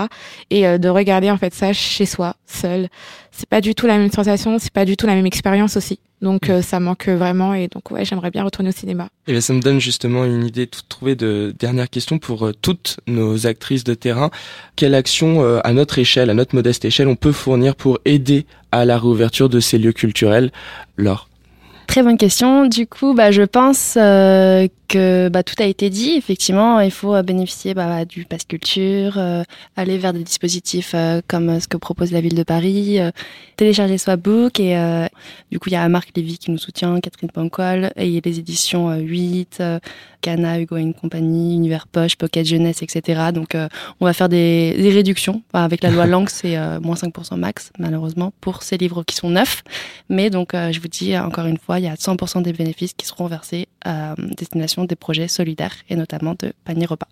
Et 0.51 0.67
euh, 0.67 0.79
de 0.79 0.89
regarder 0.89 1.31
en 1.31 1.39
fait 1.39 1.55
ça 1.55 1.73
chez 1.73 2.05
soi, 2.05 2.35
seul. 2.45 2.89
C'est 3.31 3.49
pas 3.49 3.61
du 3.61 3.75
tout 3.75 3.87
la 3.87 3.97
même 3.97 4.11
sensation, 4.11 4.59
c'est 4.59 4.73
pas 4.73 4.85
du 4.85 4.97
tout 4.97 5.07
la 5.07 5.15
même 5.15 5.27
expérience 5.27 5.77
aussi. 5.77 6.01
Donc 6.21 6.49
mm. 6.49 6.63
ça 6.63 6.81
manque 6.81 7.09
vraiment 7.09 7.55
et 7.55 7.69
donc 7.69 7.91
ouais, 7.93 8.05
j'aimerais 8.05 8.31
bien 8.31 8.43
retourner 8.43 8.71
au 8.71 8.73
cinéma. 8.73 9.09
Et 9.29 9.33
bien 9.33 9.41
ça 9.41 9.53
me 9.53 9.61
donne 9.61 9.81
justement 9.81 10.25
une 10.25 10.45
idée 10.45 10.67
de 10.67 10.77
trouver 10.89 11.15
de 11.15 11.55
dernière 11.59 11.89
question 11.89 12.19
pour 12.19 12.51
toutes 12.61 12.99
nos 13.07 13.47
actrices 13.47 13.85
de 13.85 13.95
terrain. 13.95 14.31
Quelle 14.77 14.95
action 14.95 15.45
à 15.63 15.73
notre 15.73 15.99
échelle, 15.99 16.31
à 16.31 16.35
notre 16.35 16.55
modeste 16.55 16.85
échelle, 16.85 17.09
on 17.09 17.17
peut 17.17 17.33
fournir 17.33 17.77
pour 17.77 17.99
aider 18.05 18.47
à 18.73 18.85
la 18.85 18.99
réouverture 18.99 19.49
de 19.49 19.61
ces 19.61 19.79
lieux 19.79 19.93
culturels, 19.93 20.51
Laure 20.97 21.29
Très 21.87 22.03
bonne 22.03 22.17
question. 22.17 22.67
Du 22.67 22.87
coup, 22.87 23.15
bah, 23.15 23.31
je 23.31 23.43
pense 23.43 23.97
euh, 23.97 24.67
que 24.89 25.29
bah, 25.29 25.43
tout 25.43 25.55
a 25.59 25.65
été 25.65 25.91
dit. 25.91 26.13
Effectivement, 26.17 26.81
il 26.81 26.91
faut 26.91 27.15
euh, 27.15 27.23
bénéficier 27.23 27.75
bah, 27.75 28.05
du 28.05 28.25
pass 28.25 28.45
culture, 28.45 29.15
euh, 29.19 29.43
aller 29.77 29.99
vers 29.99 30.13
des 30.13 30.25
dispositifs 30.25 30.95
comme 31.29 31.61
ce 31.61 31.69
que 31.69 31.77
propose 31.77 32.11
la 32.11 32.21
ville 32.21 32.35
de 32.35 32.43
Paris, 32.43 32.99
télécharger 33.57 33.99
Swapbook. 33.99 34.61
Et 34.61 34.77
du 35.51 35.59
coup, 35.59 35.69
il 35.69 35.73
y 35.73 35.77
a 35.77 35.89
Marc 35.89 36.11
Lévy 36.17 36.39
qui 36.39 36.51
nous 36.51 36.59
soutient, 36.59 36.99
Catherine 37.01 37.31
Pancol, 37.31 37.91
et 37.97 38.21
les 38.25 38.39
éditions 38.39 38.95
8, 38.95 39.63
Cana, 40.21 40.61
Hugo 40.61 40.77
et 40.77 40.93
compagnie, 40.95 41.55
Univers 41.55 41.87
Poche, 41.87 42.17
Pocket 42.17 42.47
Jeunesse, 42.47 42.83
etc. 42.83 43.31
Donc, 43.33 43.57
on 44.01 44.05
va 44.05 44.13
faire 44.13 44.29
des, 44.29 44.75
des 44.77 44.91
réductions. 44.91 45.43
avec 45.53 45.83
la 45.83 45.91
loi 45.91 46.07
Langue, 46.15 46.29
c'est 46.29 46.57
moins 46.81 46.97
5% 46.97 47.37
max, 47.37 47.73
malheureusement, 47.79 48.33
pour 48.41 48.63
ces 48.63 48.77
livres 48.77 49.03
qui 49.03 49.17
sont 49.17 49.31
neufs. 49.31 49.63
Mais 50.09 50.31
donc, 50.31 50.51
je 50.53 50.81
vous 50.81 50.89
dis 50.89 51.17
encore 51.17 51.47
une 51.47 51.59
fois, 51.59 51.74
il 51.79 51.85
y 51.85 51.89
a 51.89 51.95
100% 51.95 52.43
des 52.43 52.53
bénéfices 52.53 52.93
qui 52.95 53.07
seront 53.07 53.27
versés 53.27 53.69
à 53.85 54.15
destination 54.37 54.85
des 54.85 54.97
projets 54.97 55.29
solidaires 55.29 55.77
et 55.89 55.97
notamment 55.97 56.35
de 56.39 56.53
panier 56.65 56.87
repas 56.87 57.09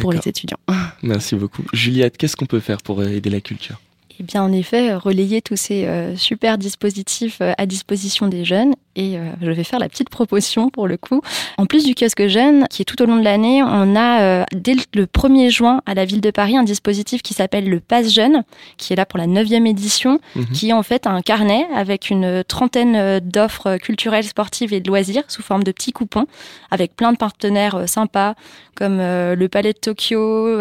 pour 0.00 0.12
les 0.12 0.26
étudiants. 0.26 0.58
Merci 1.02 1.36
beaucoup. 1.36 1.64
Juliette, 1.72 2.16
qu'est-ce 2.16 2.36
qu'on 2.36 2.46
peut 2.46 2.60
faire 2.60 2.78
pour 2.78 3.02
aider 3.02 3.30
la 3.30 3.40
culture? 3.40 3.80
Eh 4.18 4.22
bien, 4.22 4.42
en 4.42 4.52
effet, 4.52 4.94
relayer 4.94 5.42
tous 5.42 5.56
ces 5.56 5.84
euh, 5.84 6.16
super 6.16 6.56
dispositifs 6.56 7.38
euh, 7.42 7.52
à 7.58 7.66
disposition 7.66 8.28
des 8.28 8.44
jeunes. 8.44 8.74
Et 8.94 9.18
euh, 9.18 9.30
je 9.42 9.50
vais 9.50 9.64
faire 9.64 9.78
la 9.78 9.90
petite 9.90 10.08
proposition 10.08 10.70
pour 10.70 10.88
le 10.88 10.96
coup. 10.96 11.20
En 11.58 11.66
plus 11.66 11.84
du 11.84 11.94
kiosque 11.94 12.26
jeune, 12.28 12.66
qui 12.70 12.80
est 12.80 12.84
tout 12.86 13.00
au 13.02 13.04
long 13.04 13.16
de 13.16 13.24
l'année, 13.24 13.62
on 13.62 13.94
a 13.94 14.46
dès 14.54 14.74
le 14.94 15.04
1er 15.04 15.50
juin 15.50 15.82
à 15.84 15.92
la 15.92 16.06
ville 16.06 16.22
de 16.22 16.30
Paris 16.30 16.56
un 16.56 16.62
dispositif 16.62 17.20
qui 17.20 17.34
s'appelle 17.34 17.68
le 17.68 17.80
Pass 17.80 18.10
Jeune, 18.10 18.42
qui 18.78 18.94
est 18.94 18.96
là 18.96 19.04
pour 19.04 19.18
la 19.18 19.26
9e 19.26 19.66
édition, 19.66 20.18
mhm. 20.34 20.46
qui 20.46 20.70
est 20.70 20.72
en 20.72 20.82
fait 20.82 21.06
un 21.06 21.20
carnet 21.20 21.66
avec 21.74 22.08
une 22.08 22.42
trentaine 22.44 23.20
d'offres 23.20 23.76
culturelles, 23.76 24.24
sportives 24.24 24.72
et 24.72 24.80
de 24.80 24.88
loisirs 24.88 25.24
sous 25.28 25.42
forme 25.42 25.62
de 25.62 25.72
petits 25.72 25.92
coupons, 25.92 26.26
avec 26.70 26.96
plein 26.96 27.12
de 27.12 27.18
partenaires 27.18 27.86
sympas 27.86 28.34
comme 28.74 28.98
le 28.98 29.46
Palais 29.46 29.74
de 29.74 29.78
Tokyo. 29.78 30.58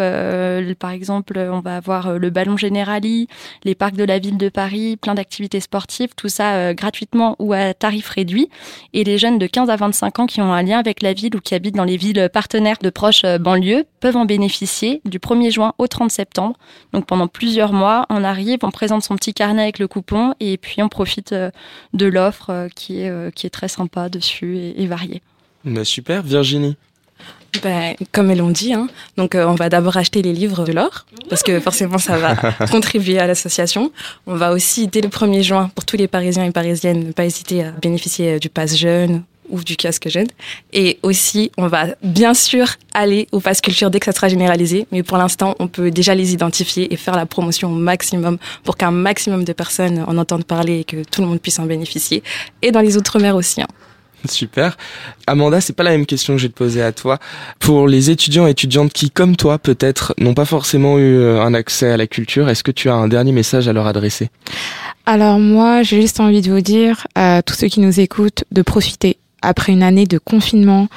par 0.78 0.92
exemple, 0.92 1.38
on 1.38 1.62
va 1.62 1.78
avoir 1.78 2.20
le 2.20 2.30
Ballon 2.30 2.58
Generali, 2.58 3.28
les 3.64 3.76
parcs 3.76 3.96
de 3.96 4.04
la 4.04 4.20
ville 4.20 4.38
de 4.38 4.50
Paris, 4.50 4.98
plein 4.98 5.16
d'activités 5.16 5.60
sportives, 5.60 6.10
tout 6.16 6.30
ça 6.30 6.56
euh, 6.56 6.74
gratuitement 6.74 7.36
ou 7.40 7.54
à 7.54 7.74
tarif 7.74 8.10
réduit. 8.10 8.50
Et 8.94 9.04
les 9.04 9.18
jeunes 9.18 9.38
de 9.38 9.48
15 9.48 9.70
à 9.70 9.76
25 9.76 10.20
ans 10.20 10.26
qui 10.26 10.42
ont 10.42 10.54
un 10.54 10.64
lien 10.64 10.80
avec 10.80 11.02
la 11.02 11.14
ville 11.14 11.36
ou 11.36 11.40
qui 11.40 11.56
habitent 11.56 11.76
dans 11.76 11.84
les 11.84 11.98
villes 11.98 12.30
partenaires 12.32 12.78
de 12.82 12.90
proches 12.90 13.24
euh, 13.24 13.38
banlieues 13.38 13.86
peuvent 14.00 14.18
en 14.18 14.26
bénéficier 14.26 15.02
du 15.06 15.20
1er 15.20 15.52
juin 15.52 15.74
au 15.78 15.88
30 15.88 16.12
septembre. 16.12 16.58
Donc 16.94 17.06
pendant 17.06 17.28
plusieurs 17.28 17.74
mois, 17.74 18.06
on 18.10 18.24
arrive, 18.24 18.60
on 18.64 18.72
présente 18.72 19.04
son 19.04 19.16
petit 19.16 19.34
carnet 19.34 19.64
avec 19.64 19.80
le 19.80 19.88
coupon 19.88 20.34
et 20.40 20.58
puis 20.58 20.82
on 20.84 20.90
profite 20.90 21.32
euh, 21.32 21.52
de 21.94 22.06
l'offre 22.06 22.68
qui 22.76 23.02
est, 23.02 23.50
très 23.52 23.68
sympa 23.68 24.10
dessus 24.10 24.58
et, 24.58 24.88
variée. 24.88 25.22
Bah, 25.64 25.86
super, 25.86 26.24
Virginie. 26.24 26.76
Ben, 27.64 27.96
comme 28.12 28.30
elles 28.32 28.40
l'ont 28.40 28.50
dit, 28.50 28.74
hein. 28.74 28.88
donc 29.18 29.34
euh, 29.34 29.46
on 29.48 29.56
va 29.56 29.70
d'abord 29.70 29.98
acheter 29.98 30.22
les 30.22 30.34
livres 30.34 30.66
de 30.66 30.74
l'or, 30.74 31.06
parce 31.30 31.42
que 31.42 31.60
forcément 31.60 31.98
ça 31.98 32.18
va 32.18 32.36
contribuer 32.72 33.18
à 33.18 33.28
l'association. 33.28 33.92
On 34.28 34.36
va 34.36 34.52
aussi, 34.52 34.88
dès 34.88 35.02
le 35.02 35.10
1er 35.10 35.42
juin, 35.42 35.72
pour 35.74 35.86
tous 35.86 35.98
les 35.98 36.08
Parisiens 36.08 36.46
et 36.46 36.52
Parisiennes, 36.52 37.08
ne 37.08 37.12
pas 37.12 37.26
hésiter 37.26 37.64
à 37.64 37.72
bénéficier 37.72 38.40
du 38.40 38.50
pass 38.50 38.76
jeune 38.76 39.24
ou 39.50 39.64
du 39.64 39.76
casque 39.76 40.10
jeune. 40.10 40.28
Et 40.74 41.00
aussi, 41.04 41.52
on 41.58 41.68
va 41.68 41.88
bien 42.04 42.34
sûr 42.34 42.68
aller 42.94 43.28
au 43.32 43.40
pass 43.40 43.62
culture 43.62 43.90
dès 43.90 44.00
que 44.00 44.06
ça 44.06 44.12
sera 44.12 44.28
généralisé, 44.28 44.88
mais 44.92 45.04
pour 45.04 45.18
l'instant, 45.18 45.56
on 45.60 45.68
peut 45.68 45.92
déjà 45.92 46.16
les 46.16 46.34
identifier 46.34 46.92
et 46.94 46.98
faire 46.98 47.16
la 47.16 47.26
promotion 47.26 47.72
au 47.72 47.76
maximum 47.76 48.38
pour 48.64 48.78
qu'un 48.78 48.92
maximum 48.92 49.44
de 49.44 49.54
personnes 49.54 50.04
en 50.08 50.18
entendent 50.18 50.46
parler 50.46 50.80
et 50.80 50.84
que 50.84 51.04
tout 51.04 51.22
le 51.22 51.28
monde 51.28 51.42
puisse 51.42 51.60
en 51.60 51.66
bénéficier. 51.66 52.24
Et 52.62 52.72
dans 52.72 52.82
les 52.82 52.98
Outre-mer 52.98 53.36
aussi. 53.36 53.62
Hein. 53.62 53.68
Super. 54.30 54.78
Amanda, 55.28 55.62
c'est 55.62 55.74
pas 55.74 55.84
la 55.84 55.92
même 55.92 56.06
question 56.06 56.36
que 56.36 56.42
je 56.42 56.48
te 56.48 56.54
poser 56.54 56.82
à 56.82 56.92
toi. 56.92 57.20
Pour 57.60 57.88
les 57.88 58.10
étudiants 58.10 58.48
et 58.48 58.52
étudiantes 58.52 58.94
qui, 58.94 59.12
comme 59.12 59.36
toi, 59.36 59.58
peut-être, 59.58 60.14
n'ont 60.18 60.34
pas 60.34 60.46
forcément 60.46 60.98
eu 60.98 61.18
euh, 61.18 61.42
un 61.42 61.54
accès 61.54 61.92
à 61.92 61.98
la 61.98 62.08
culture, 62.08 62.50
est-ce 62.50 62.64
que 62.64 62.72
tu 62.72 62.90
as 62.90 62.96
un 62.96 63.08
dernier 63.08 63.32
message 63.32 63.68
à 63.68 63.74
leur 63.74 63.88
adresser? 63.88 64.30
Alors 65.06 65.40
moi, 65.40 65.84
j'ai 65.84 66.02
juste 66.02 66.20
envie 66.20 66.42
de 66.42 66.52
vous 66.52 66.62
dire 66.62 67.08
à 67.16 67.42
tous 67.44 67.54
ceux 67.54 67.68
qui 67.68 67.80
nous 67.80 68.00
écoutent 68.00 68.44
de 68.52 68.62
profiter 68.62 69.18
après 69.46 69.72
une 69.72 69.84
année 69.84 70.06
de 70.06 70.18
confinement 70.18 70.88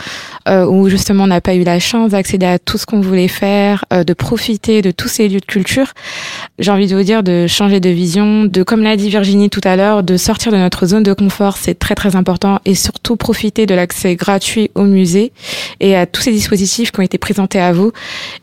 euh, 0.48 0.64
où 0.64 0.88
justement 0.88 1.24
on 1.24 1.28
n'a 1.28 1.40
pas 1.40 1.54
eu 1.54 1.62
la 1.62 1.78
chance 1.78 2.12
d'accéder 2.12 2.46
à 2.46 2.58
tout 2.58 2.78
ce 2.78 2.86
qu'on 2.86 3.00
voulait 3.00 3.28
faire, 3.28 3.84
euh, 3.92 4.04
de 4.04 4.14
profiter 4.14 4.82
de 4.82 4.90
tous 4.90 5.08
ces 5.08 5.28
lieux 5.28 5.40
de 5.40 5.44
culture, 5.44 5.92
j'ai 6.58 6.70
envie 6.70 6.86
de 6.86 6.96
vous 6.96 7.02
dire 7.02 7.22
de 7.22 7.46
changer 7.46 7.80
de 7.80 7.90
vision, 7.90 8.44
de 8.44 8.62
comme 8.62 8.82
l'a 8.82 8.96
dit 8.96 9.10
Virginie 9.10 9.50
tout 9.50 9.60
à 9.64 9.76
l'heure, 9.76 10.02
de 10.02 10.16
sortir 10.16 10.50
de 10.50 10.56
notre 10.56 10.86
zone 10.86 11.02
de 11.02 11.12
confort, 11.12 11.56
c'est 11.56 11.78
très 11.78 11.94
très 11.94 12.16
important 12.16 12.60
et 12.64 12.74
surtout 12.74 13.16
profiter 13.16 13.66
de 13.66 13.74
l'accès 13.74 14.16
gratuit 14.16 14.70
au 14.74 14.84
musée 14.84 15.32
et 15.80 15.96
à 15.96 16.06
tous 16.06 16.22
ces 16.22 16.32
dispositifs 16.32 16.92
qui 16.92 17.00
ont 17.00 17.02
été 17.02 17.18
présentés 17.18 17.60
à 17.60 17.72
vous. 17.72 17.92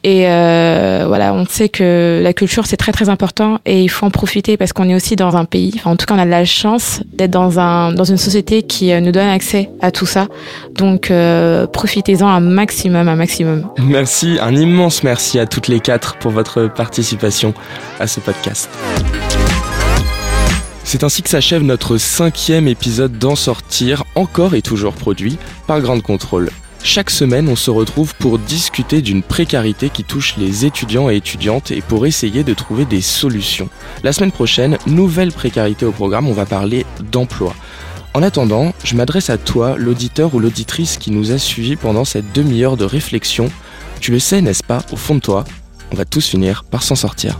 Et 0.04 0.28
euh, 0.28 1.06
voilà, 1.08 1.34
on 1.34 1.46
sait 1.46 1.70
que 1.70 2.22
la 2.22 2.34
culture 2.34 2.68
c'est 2.68 2.78
très 2.78 2.92
très 2.92 3.10
important 3.10 3.60
et 3.66 3.82
il 3.82 3.90
faut 3.90 4.06
en 4.06 4.12
profiter 4.12 4.58
parce 4.58 4.74
qu'on 4.74 4.90
est 4.90 4.96
aussi 4.96 5.16
dans 5.16 5.36
un 5.36 5.46
pays, 5.46 5.74
enfin 5.76 5.92
en 5.92 5.96
tout 5.96 6.06
cas 6.06 6.16
on 6.16 6.20
a 6.20 6.26
de 6.26 6.30
la 6.30 6.46
chance 6.46 7.02
d'être 7.14 7.32
dans 7.32 7.60
un 7.60 7.94
dans 7.94 8.04
une 8.04 8.18
société 8.18 8.62
qui 8.64 8.94
nous 9.02 9.12
donne 9.12 9.28
accès 9.28 9.70
à 9.82 9.92
tout 9.96 10.06
ça. 10.06 10.28
Donc 10.72 11.10
euh, 11.10 11.66
profitez-en 11.66 12.28
un 12.28 12.42
maximum, 12.42 13.08
un 13.08 13.16
maximum. 13.16 13.68
Merci, 13.80 14.38
un 14.42 14.56
immense 14.56 15.04
merci 15.04 15.40
à 15.40 15.48
toutes 15.48 15.68
les 15.68 15.80
quatre 15.80 16.18
pour 16.18 16.32
votre 16.32 16.68
participation 16.68 17.54
à 18.00 18.06
ce 18.06 18.20
podcast. 18.20 18.70
C'est 20.84 21.04
ainsi 21.04 21.24
que 21.24 21.30
s'achève 21.30 21.64
notre 21.64 21.98
cinquième 21.98 22.68
épisode 22.68 23.18
d'En 23.18 23.36
Sortir, 23.36 24.04
encore 24.14 24.54
et 24.54 24.62
toujours 24.62 24.94
produit 24.94 25.40
par 25.66 25.82
Grande 25.82 26.04
Contrôle. 26.04 26.52
Chaque 26.84 27.10
semaine, 27.10 27.50
on 27.50 27.56
se 27.56 27.72
retrouve 27.72 28.14
pour 28.16 28.38
discuter 28.38 29.02
d'une 29.02 29.24
précarité 29.24 29.90
qui 29.90 30.04
touche 30.04 30.36
les 30.38 30.66
étudiants 30.66 31.10
et 31.10 31.16
étudiantes 31.16 31.72
et 31.72 31.82
pour 31.82 32.06
essayer 32.06 32.44
de 32.44 32.54
trouver 32.54 32.86
des 32.86 33.02
solutions. 33.02 33.70
La 34.04 34.14
semaine 34.14 34.32
prochaine, 34.32 34.78
nouvelle 34.86 35.32
précarité 35.32 35.88
au 35.88 35.92
programme, 35.92 36.28
on 36.28 36.34
va 36.34 36.46
parler 36.46 36.86
d'emploi. 37.12 37.56
En 38.16 38.24
attendant, 38.24 38.74
je 38.86 38.96
m'adresse 38.96 39.30
à 39.30 39.38
toi, 39.38 39.76
l'auditeur 39.78 40.34
ou 40.36 40.40
l'auditrice 40.40 40.96
qui 40.96 41.12
nous 41.12 41.34
a 41.34 41.38
suivis 41.38 41.76
pendant 41.76 42.06
cette 42.06 42.32
demi-heure 42.32 42.78
de 42.78 42.86
réflexion. 42.86 43.52
Tu 44.00 44.12
le 44.12 44.20
sais, 44.20 44.40
n'est-ce 44.40 44.64
pas, 44.64 44.86
au 44.94 44.96
fond 44.96 45.16
de 45.16 45.20
toi, 45.20 45.44
on 45.92 45.96
va 45.96 46.06
tous 46.06 46.26
finir 46.26 46.64
par 46.64 46.82
s'en 46.82 46.96
sortir. 46.96 47.38